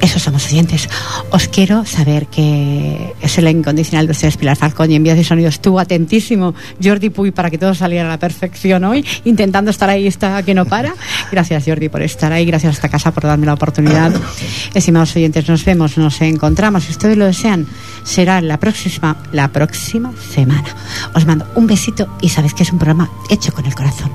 [0.01, 0.89] Esos somos oyentes.
[1.31, 5.25] Os quiero saber que es el incondicional de ustedes, Pilar Falcón, y en Vías de
[5.25, 9.91] Sonido estuvo atentísimo Jordi Puy para que todo saliera a la perfección hoy, intentando estar
[9.91, 10.95] ahí, está que no para.
[11.31, 12.47] Gracias, Jordi, por estar ahí.
[12.47, 14.13] Gracias a esta casa por darme la oportunidad.
[14.75, 16.85] Estimados oyentes, nos vemos, nos encontramos.
[16.85, 17.67] Si ustedes lo desean,
[18.05, 20.75] será la próxima, la próxima semana.
[21.15, 24.11] Os mando un besito y sabéis que es un programa hecho con el corazón.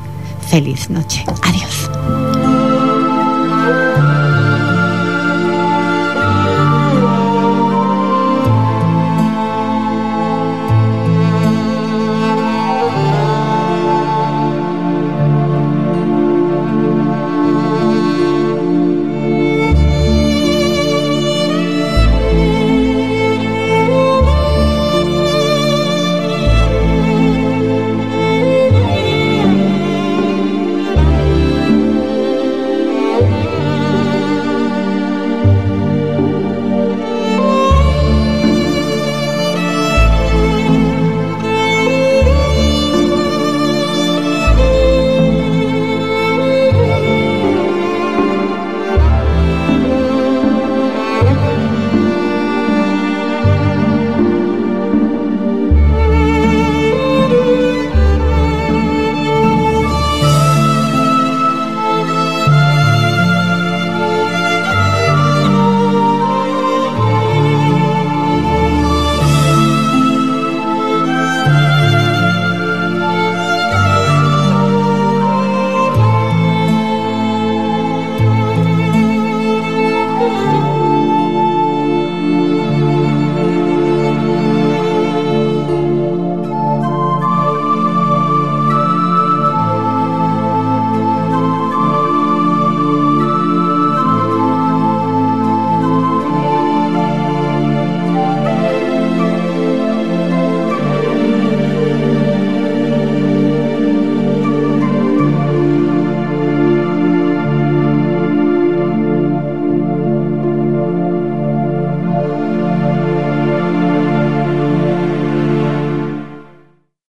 [0.49, 1.23] Feliz noche.
[1.43, 2.44] Adiós.